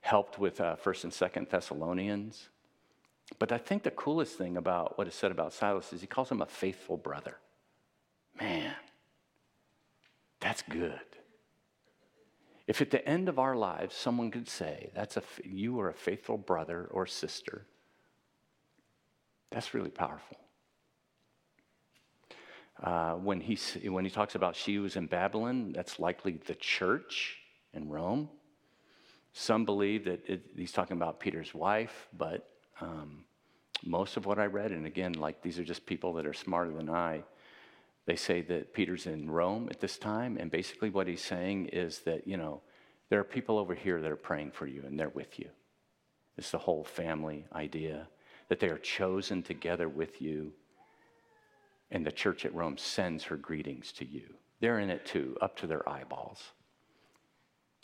helped 0.00 0.38
with 0.38 0.60
uh, 0.60 0.76
1st 0.82 1.04
and 1.04 1.12
2nd 1.12 1.50
Thessalonians. 1.50 2.48
But 3.38 3.52
I 3.52 3.58
think 3.58 3.82
the 3.82 3.90
coolest 3.90 4.36
thing 4.38 4.56
about 4.56 4.96
what 4.96 5.06
is 5.06 5.14
said 5.14 5.30
about 5.30 5.52
Silas 5.52 5.92
is 5.92 6.00
he 6.00 6.06
calls 6.06 6.30
him 6.30 6.40
a 6.40 6.46
faithful 6.46 6.96
brother. 6.96 7.36
Man, 8.40 8.74
that's 10.40 10.62
good. 10.62 11.00
If 12.66 12.80
at 12.80 12.90
the 12.90 13.06
end 13.08 13.28
of 13.28 13.38
our 13.38 13.56
lives 13.56 13.94
someone 13.94 14.30
could 14.30 14.48
say, 14.48 14.90
that's 14.94 15.16
a, 15.16 15.22
you 15.42 15.80
are 15.80 15.88
a 15.88 15.94
faithful 15.94 16.36
brother 16.36 16.88
or 16.90 17.06
sister, 17.06 17.66
that's 19.50 19.74
really 19.74 19.90
powerful. 19.90 20.36
Uh, 22.82 23.14
when, 23.14 23.40
he, 23.40 23.58
when 23.88 24.04
he 24.04 24.10
talks 24.10 24.34
about 24.34 24.54
she 24.54 24.78
was 24.78 24.96
in 24.96 25.06
Babylon, 25.06 25.72
that's 25.72 25.98
likely 25.98 26.38
the 26.46 26.54
church 26.54 27.38
in 27.72 27.88
Rome. 27.88 28.28
Some 29.32 29.64
believe 29.64 30.04
that 30.04 30.28
it, 30.28 30.42
he's 30.54 30.72
talking 30.72 30.96
about 30.96 31.18
Peter's 31.20 31.54
wife, 31.54 32.08
but 32.16 32.48
um, 32.80 33.24
most 33.84 34.16
of 34.16 34.26
what 34.26 34.38
I 34.38 34.46
read, 34.46 34.72
and 34.72 34.86
again, 34.86 35.12
like 35.12 35.42
these 35.42 35.58
are 35.58 35.64
just 35.64 35.86
people 35.86 36.12
that 36.14 36.26
are 36.26 36.34
smarter 36.34 36.72
than 36.72 36.90
I, 36.90 37.22
they 38.06 38.16
say 38.16 38.40
that 38.42 38.72
Peter's 38.72 39.06
in 39.06 39.30
Rome 39.30 39.68
at 39.70 39.80
this 39.80 39.98
time, 39.98 40.38
and 40.38 40.50
basically 40.50 40.90
what 40.90 41.06
he's 41.06 41.22
saying 41.22 41.66
is 41.66 42.00
that, 42.00 42.26
you 42.26 42.36
know, 42.36 42.62
there 43.10 43.20
are 43.20 43.24
people 43.24 43.58
over 43.58 43.74
here 43.74 44.00
that 44.00 44.10
are 44.10 44.16
praying 44.16 44.50
for 44.52 44.66
you 44.66 44.82
and 44.86 44.98
they're 44.98 45.08
with 45.10 45.38
you. 45.38 45.48
It's 46.36 46.50
the 46.50 46.58
whole 46.58 46.84
family 46.84 47.44
idea 47.52 48.08
that 48.48 48.60
they 48.60 48.68
are 48.68 48.78
chosen 48.78 49.42
together 49.42 49.88
with 49.88 50.22
you, 50.22 50.52
and 51.90 52.04
the 52.04 52.12
church 52.12 52.44
at 52.44 52.54
Rome 52.54 52.78
sends 52.78 53.24
her 53.24 53.36
greetings 53.36 53.92
to 53.92 54.06
you. 54.06 54.34
They're 54.60 54.78
in 54.78 54.90
it 54.90 55.04
too, 55.04 55.36
up 55.40 55.56
to 55.58 55.66
their 55.66 55.88
eyeballs. 55.88 56.42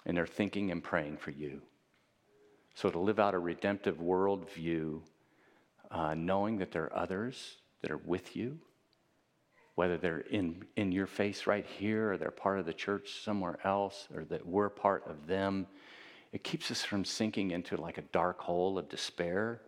And 0.06 0.16
they're 0.16 0.26
thinking 0.26 0.70
and 0.70 0.82
praying 0.82 1.18
for 1.18 1.30
you. 1.30 1.62
So 2.74 2.90
to 2.90 2.98
live 2.98 3.20
out 3.20 3.34
a 3.34 3.38
redemptive 3.38 3.98
worldview, 3.98 5.00
uh, 5.90 6.14
knowing 6.14 6.58
that 6.58 6.72
there 6.72 6.84
are 6.84 6.96
others 6.96 7.56
that 7.82 7.90
are 7.90 8.00
with 8.04 8.34
you, 8.34 8.58
whether 9.76 9.96
they're 9.96 10.20
in, 10.20 10.64
in 10.76 10.92
your 10.92 11.06
face 11.06 11.46
right 11.46 11.66
here 11.66 12.12
or 12.12 12.16
they're 12.16 12.30
part 12.30 12.58
of 12.58 12.66
the 12.66 12.72
church 12.72 13.22
somewhere 13.24 13.58
else 13.64 14.08
or 14.14 14.24
that 14.24 14.46
we're 14.46 14.68
part 14.68 15.04
of 15.06 15.26
them, 15.26 15.66
it 16.32 16.42
keeps 16.42 16.70
us 16.70 16.84
from 16.84 17.04
sinking 17.04 17.52
into 17.52 17.76
like 17.76 17.98
a 17.98 18.02
dark 18.02 18.40
hole 18.40 18.78
of 18.78 18.88
despair 18.88 19.60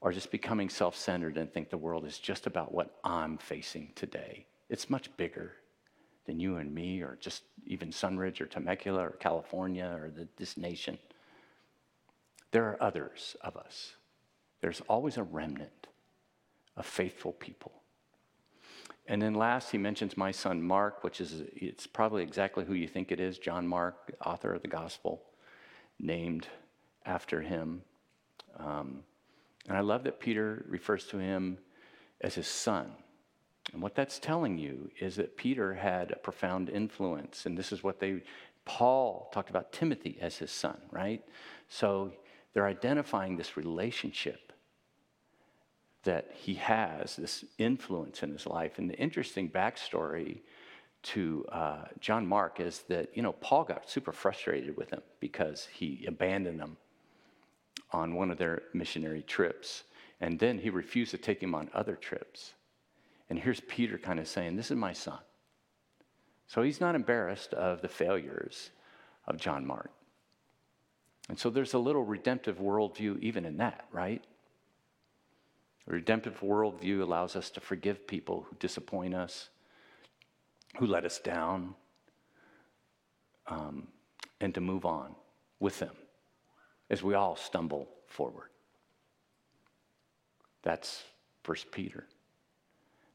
or 0.00 0.12
just 0.12 0.30
becoming 0.30 0.68
self 0.68 0.96
centered 0.96 1.36
and 1.36 1.52
think 1.52 1.70
the 1.70 1.76
world 1.76 2.04
is 2.04 2.18
just 2.18 2.46
about 2.46 2.72
what 2.72 2.98
I'm 3.02 3.36
facing 3.36 3.90
today. 3.94 4.46
It's 4.68 4.90
much 4.90 5.14
bigger 5.16 5.52
than 6.26 6.38
you 6.38 6.58
and 6.58 6.72
me, 6.72 7.00
or 7.00 7.16
just 7.20 7.42
even 7.66 7.90
Sunridge 7.90 8.40
or 8.40 8.46
Temecula 8.46 9.00
or 9.00 9.10
California 9.12 9.98
or 10.00 10.10
the, 10.10 10.28
this 10.36 10.56
nation. 10.56 10.98
There 12.50 12.64
are 12.64 12.82
others 12.82 13.36
of 13.42 13.56
us. 13.56 13.94
There's 14.60 14.80
always 14.88 15.16
a 15.16 15.22
remnant 15.22 15.86
of 16.76 16.86
faithful 16.86 17.32
people 17.32 17.78
and 19.08 19.22
then 19.22 19.34
last, 19.34 19.70
he 19.70 19.78
mentions 19.78 20.18
my 20.18 20.30
son 20.30 20.62
Mark, 20.62 21.02
which 21.02 21.20
is, 21.20 21.42
it's 21.54 21.86
probably 21.86 22.22
exactly 22.22 22.66
who 22.66 22.74
you 22.74 22.86
think 22.86 23.10
it 23.10 23.18
is 23.18 23.38
John 23.38 23.66
Mark, 23.66 24.14
author 24.24 24.52
of 24.52 24.60
the 24.60 24.68
gospel, 24.68 25.22
named 25.98 26.46
after 27.06 27.40
him. 27.40 27.80
Um, 28.58 29.02
and 29.66 29.78
I 29.78 29.80
love 29.80 30.04
that 30.04 30.20
Peter 30.20 30.62
refers 30.68 31.06
to 31.06 31.18
him 31.18 31.56
as 32.20 32.34
his 32.34 32.46
son. 32.46 32.92
And 33.72 33.80
what 33.80 33.94
that's 33.94 34.18
telling 34.18 34.58
you 34.58 34.90
is 35.00 35.16
that 35.16 35.38
Peter 35.38 35.72
had 35.72 36.10
a 36.10 36.16
profound 36.16 36.68
influence. 36.68 37.46
And 37.46 37.56
this 37.56 37.72
is 37.72 37.82
what 37.82 38.00
they, 38.00 38.22
Paul 38.66 39.30
talked 39.32 39.48
about 39.48 39.72
Timothy 39.72 40.18
as 40.20 40.36
his 40.36 40.50
son, 40.50 40.76
right? 40.90 41.24
So 41.70 42.12
they're 42.54 42.66
identifying 42.66 43.36
this 43.36 43.56
relationship 43.56 44.52
that 46.04 46.30
he 46.34 46.54
has 46.54 47.16
this 47.16 47.44
influence 47.58 48.22
in 48.22 48.30
his 48.32 48.46
life. 48.46 48.78
And 48.78 48.88
the 48.88 48.98
interesting 48.98 49.50
backstory 49.50 50.40
to 51.02 51.44
uh, 51.52 51.84
John 52.00 52.26
Mark 52.26 52.60
is 52.60 52.80
that, 52.88 53.16
you 53.16 53.22
know, 53.22 53.32
Paul 53.32 53.64
got 53.64 53.90
super 53.90 54.12
frustrated 54.12 54.76
with 54.76 54.90
him 54.90 55.02
because 55.20 55.68
he 55.72 56.04
abandoned 56.06 56.60
him 56.60 56.76
on 57.92 58.14
one 58.14 58.30
of 58.30 58.38
their 58.38 58.62
missionary 58.72 59.22
trips. 59.22 59.84
And 60.20 60.38
then 60.38 60.58
he 60.58 60.70
refused 60.70 61.10
to 61.12 61.18
take 61.18 61.42
him 61.42 61.54
on 61.54 61.70
other 61.74 61.94
trips. 61.94 62.54
And 63.30 63.38
here's 63.38 63.60
Peter 63.60 63.98
kind 63.98 64.18
of 64.18 64.26
saying, 64.26 64.56
This 64.56 64.70
is 64.70 64.76
my 64.76 64.92
son. 64.92 65.18
So 66.46 66.62
he's 66.62 66.80
not 66.80 66.94
embarrassed 66.94 67.52
of 67.54 67.82
the 67.82 67.88
failures 67.88 68.70
of 69.26 69.36
John 69.36 69.66
Mark. 69.66 69.90
And 71.28 71.38
so 71.38 71.50
there's 71.50 71.74
a 71.74 71.78
little 71.78 72.04
redemptive 72.04 72.58
worldview 72.58 73.20
even 73.20 73.44
in 73.44 73.58
that, 73.58 73.86
right? 73.92 74.24
A 75.86 75.92
redemptive 75.92 76.40
worldview 76.40 77.02
allows 77.02 77.36
us 77.36 77.50
to 77.50 77.60
forgive 77.60 78.06
people 78.06 78.46
who 78.48 78.56
disappoint 78.56 79.14
us, 79.14 79.50
who 80.78 80.86
let 80.86 81.04
us 81.04 81.18
down, 81.18 81.74
um, 83.46 83.88
and 84.40 84.54
to 84.54 84.60
move 84.60 84.84
on 84.84 85.14
with 85.60 85.78
them 85.78 85.94
as 86.90 87.02
we 87.02 87.14
all 87.14 87.36
stumble 87.36 87.88
forward. 88.06 88.48
That's 90.62 91.04
First 91.42 91.70
Peter. 91.70 92.06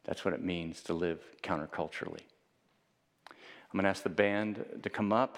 That's 0.03 0.25
what 0.25 0.33
it 0.33 0.43
means 0.43 0.81
to 0.83 0.93
live 0.93 1.19
counterculturally. 1.41 2.21
I'm 3.29 3.79
going 3.79 3.83
to 3.83 3.89
ask 3.89 4.03
the 4.03 4.09
band 4.09 4.63
to 4.83 4.89
come 4.89 5.13
up. 5.13 5.37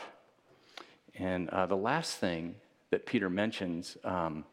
And 1.18 1.50
uh, 1.50 1.66
the 1.66 1.78
last 1.78 2.18
thing 2.18 2.56
that 2.96 3.06
Peter 3.06 3.30
mentions 3.30 3.98
um, 4.06 4.46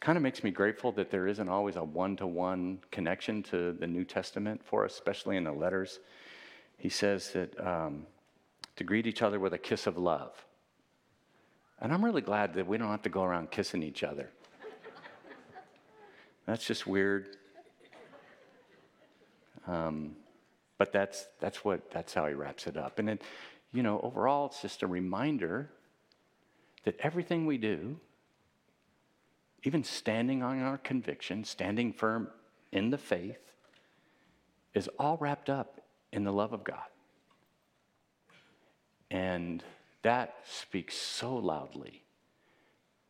kind 0.00 0.16
of 0.16 0.24
makes 0.24 0.42
me 0.42 0.50
grateful 0.50 0.90
that 0.90 1.08
there 1.08 1.28
isn't 1.28 1.48
always 1.48 1.76
a 1.76 1.84
one 1.84 2.16
to 2.16 2.26
one 2.26 2.80
connection 2.90 3.44
to 3.44 3.70
the 3.74 3.86
New 3.86 4.02
Testament 4.02 4.60
for 4.64 4.84
us, 4.84 4.92
especially 4.94 5.36
in 5.36 5.44
the 5.44 5.52
letters. 5.52 6.00
He 6.78 6.88
says 6.88 7.30
that 7.30 7.64
um, 7.64 8.06
to 8.74 8.82
greet 8.82 9.06
each 9.06 9.22
other 9.22 9.38
with 9.38 9.52
a 9.52 9.58
kiss 9.58 9.86
of 9.86 9.96
love. 9.96 10.32
And 11.80 11.92
I'm 11.92 12.04
really 12.04 12.22
glad 12.22 12.54
that 12.54 12.66
we 12.66 12.76
don't 12.76 12.88
have 12.88 13.02
to 13.02 13.08
go 13.08 13.22
around 13.22 13.52
kissing 13.52 13.84
each 13.84 14.02
other. 14.02 14.30
That's 16.46 16.66
just 16.66 16.88
weird. 16.88 17.36
Um, 19.68 20.16
but 20.76 20.90
that's, 20.90 21.26
that's, 21.38 21.64
what, 21.64 21.88
that's 21.92 22.14
how 22.14 22.26
he 22.26 22.34
wraps 22.34 22.66
it 22.66 22.76
up. 22.76 22.98
And 22.98 23.06
then, 23.06 23.20
you 23.72 23.84
know, 23.84 24.00
overall, 24.00 24.46
it's 24.46 24.60
just 24.60 24.82
a 24.82 24.88
reminder 24.88 25.70
that 26.84 26.98
everything 27.00 27.46
we 27.46 27.58
do, 27.58 27.98
even 29.62 29.84
standing 29.84 30.42
on 30.42 30.62
our 30.62 30.78
conviction, 30.78 31.44
standing 31.44 31.92
firm 31.92 32.28
in 32.72 32.90
the 32.90 32.98
faith, 32.98 33.40
is 34.74 34.88
all 34.98 35.16
wrapped 35.18 35.50
up 35.50 35.80
in 36.12 36.24
the 36.24 36.32
love 36.32 36.52
of 36.52 36.64
God. 36.64 36.78
And 39.10 39.62
that 40.02 40.36
speaks 40.44 40.96
so 40.96 41.36
loudly 41.36 42.04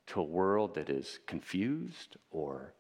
to 0.09 0.21
a 0.21 0.25
world 0.25 0.75
that 0.75 0.91
is 0.91 1.21
confused 1.27 2.17
or 2.31 2.75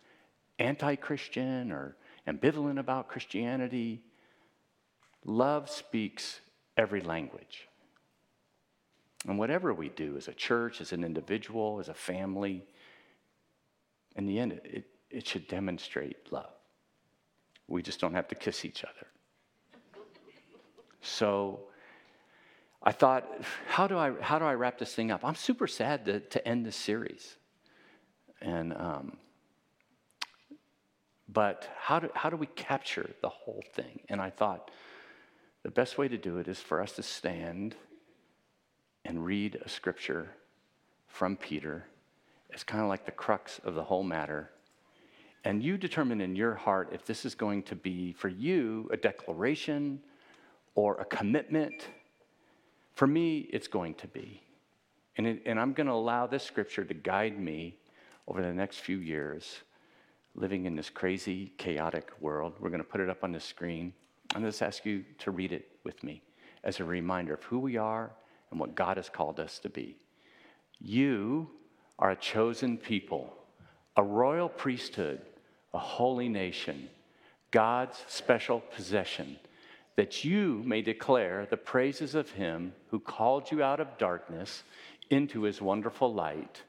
anti 0.59 0.97
Christian 0.97 1.71
or 1.71 1.97
ambivalent 2.27 2.79
about 2.79 3.09
Christianity. 3.09 4.03
Love 5.25 5.71
speaks 5.71 6.41
every 6.77 7.01
language. 7.01 7.69
And 9.27 9.39
whatever 9.39 9.75
we 9.75 9.91
do 9.91 10.17
as 10.17 10.29
a 10.29 10.33
church, 10.33 10.81
as 10.81 10.93
an 10.93 11.05
individual, 11.05 11.79
as 11.79 11.89
a 11.89 11.95
family, 11.95 12.65
in 14.17 14.27
the 14.27 14.39
end, 14.39 14.53
it, 14.65 14.87
it 15.11 15.27
should 15.27 15.47
demonstrate 15.49 16.33
love. 16.33 16.53
We 17.69 17.83
just 17.83 18.01
don't 18.01 18.15
have 18.15 18.29
to 18.29 18.35
kiss 18.35 18.65
each 18.65 18.83
other. 18.85 19.07
So 21.03 21.61
I 22.83 22.93
thought, 22.93 23.29
how 23.69 23.87
do 23.87 23.99
I, 23.99 24.13
how 24.21 24.39
do 24.39 24.45
I 24.45 24.55
wrap 24.55 24.79
this 24.79 24.95
thing 24.95 25.11
up? 25.11 25.25
I'm 25.25 25.35
super 25.35 25.67
sad 25.67 26.05
to, 26.07 26.21
to 26.21 26.49
end 26.49 26.65
this 26.65 26.77
series. 26.77 27.37
And, 28.41 28.73
um, 28.73 29.17
but 31.29 31.69
how 31.79 32.01
do, 32.01 32.09
how 32.15 32.31
do 32.31 32.37
we 32.37 32.47
capture 32.47 33.11
the 33.21 33.29
whole 33.29 33.63
thing? 33.75 34.01
And 34.09 34.21
I 34.21 34.31
thought 34.31 34.71
the 35.63 35.71
best 35.71 35.99
way 35.99 36.09
to 36.09 36.17
do 36.17 36.39
it 36.39 36.49
is 36.49 36.59
for 36.59 36.81
us 36.81 36.93
to 36.93 37.03
stand 37.03 37.77
and 39.11 39.27
read 39.27 39.59
a 39.63 39.69
scripture 39.69 40.31
from 41.07 41.37
Peter 41.37 41.85
it's 42.53 42.65
kind 42.65 42.83
of 42.83 42.89
like 42.89 43.05
the 43.05 43.13
crux 43.13 43.61
of 43.65 43.75
the 43.75 43.85
whole 43.85 44.03
matter. 44.03 44.51
And 45.45 45.63
you 45.63 45.79
determine 45.79 46.21
in 46.21 46.37
your 46.37 46.55
heart 46.55 46.91
if 46.93 47.07
this 47.07 47.25
is 47.25 47.35
going 47.35 47.63
to 47.65 47.75
be 47.75 48.13
for 48.13 48.29
you 48.29 48.89
a 48.93 48.97
declaration 48.97 50.01
or 50.75 51.01
a 51.01 51.05
commitment. 51.05 51.89
For 52.93 53.07
me, 53.07 53.49
it's 53.53 53.69
going 53.69 53.95
to 53.95 54.09
be. 54.09 54.43
And, 55.17 55.27
it, 55.27 55.43
and 55.47 55.59
I'm 55.59 55.73
going 55.73 55.87
to 55.87 55.93
allow 55.93 56.27
this 56.27 56.43
scripture 56.43 56.85
to 56.85 56.95
guide 56.95 57.39
me 57.39 57.79
over 58.29 58.43
the 58.43 58.53
next 58.53 58.79
few 58.79 58.99
years, 58.99 59.61
living 60.35 60.67
in 60.67 60.77
this 60.77 60.91
crazy, 60.91 61.53
chaotic 61.57 62.11
world. 62.21 62.55
We're 62.61 62.71
going 62.71 62.83
to 62.83 62.89
put 62.89 63.01
it 63.01 63.09
up 63.09 63.25
on 63.25 63.33
the 63.33 63.41
screen. 63.41 63.93
I'm 64.35 64.43
going 64.43 64.53
to 64.53 64.67
ask 64.67 64.85
you 64.85 65.05
to 65.19 65.31
read 65.31 65.53
it 65.53 65.69
with 65.85 66.03
me 66.05 66.23
as 66.65 66.81
a 66.81 66.85
reminder 66.85 67.35
of 67.35 67.43
who 67.45 67.59
we 67.59 67.77
are 67.77 68.13
and 68.51 68.61
what 68.61 68.75
God 68.75 68.97
has 68.97 69.09
called 69.09 69.41
us 69.41 69.59
to 69.61 69.69
be. 69.69 69.97
You 70.81 71.51
are 71.99 72.11
a 72.11 72.17
chosen 72.17 72.79
people, 72.79 73.33
a 73.97 74.03
royal 74.03 74.49
priesthood, 74.49 75.21
a 75.75 75.79
holy 75.79 76.29
nation, 76.29 76.89
God's 77.51 78.03
special 78.09 78.61
possession, 78.61 79.37
that 79.97 80.25
you 80.25 80.63
may 80.65 80.83
declare 80.83 81.47
the 81.51 81.57
praises 81.57 82.15
of 82.15 82.31
him 82.31 82.73
who 82.91 82.99
called 82.99 83.51
you 83.51 83.63
out 83.63 83.81
of 83.81 83.99
darkness 83.99 84.63
into 85.11 85.43
his 85.43 85.61
wonderful 85.61 86.13
light. 86.13 86.63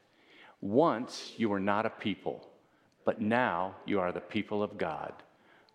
Once 0.60 1.32
you 1.36 1.48
were 1.48 1.60
not 1.60 1.86
a 1.86 1.90
people, 1.90 2.46
but 3.04 3.20
now 3.20 3.74
you 3.86 3.98
are 4.00 4.12
the 4.12 4.20
people 4.20 4.62
of 4.62 4.76
God. 4.76 5.12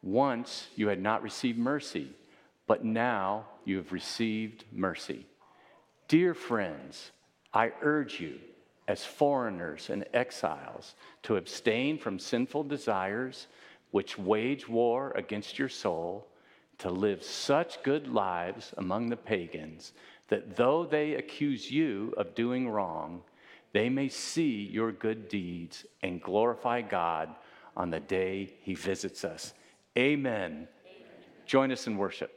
Once 0.03 0.67
you 0.75 0.87
had 0.87 1.01
not 1.01 1.23
received 1.23 1.57
mercy, 1.57 2.09
but 2.67 2.85
now 2.85 3.45
you 3.65 3.77
have 3.77 3.91
received 3.91 4.63
mercy. 4.71 5.25
Dear 6.07 6.33
friends, 6.33 7.11
I 7.53 7.71
urge 7.81 8.19
you, 8.19 8.39
as 8.87 9.03
foreigners 9.03 9.89
and 9.89 10.05
exiles, 10.13 10.95
to 11.23 11.35
abstain 11.35 11.97
from 11.97 12.19
sinful 12.19 12.63
desires 12.63 13.47
which 13.91 14.17
wage 14.17 14.69
war 14.69 15.11
against 15.15 15.59
your 15.59 15.69
soul, 15.69 16.27
to 16.77 16.89
live 16.89 17.23
such 17.23 17.83
good 17.83 18.07
lives 18.07 18.73
among 18.77 19.09
the 19.09 19.17
pagans 19.17 19.93
that 20.27 20.55
though 20.55 20.85
they 20.85 21.15
accuse 21.15 21.71
you 21.71 22.13
of 22.17 22.35
doing 22.35 22.69
wrong, 22.69 23.21
they 23.73 23.89
may 23.89 24.07
see 24.07 24.69
your 24.71 24.91
good 24.91 25.27
deeds 25.27 25.85
and 26.03 26.21
glorify 26.21 26.81
God 26.81 27.29
on 27.75 27.89
the 27.89 27.99
day 27.99 28.53
he 28.61 28.75
visits 28.75 29.23
us. 29.23 29.53
Amen. 29.97 30.51
Amen. 30.51 30.67
Join 31.45 31.71
us 31.71 31.87
in 31.87 31.97
worship. 31.97 32.36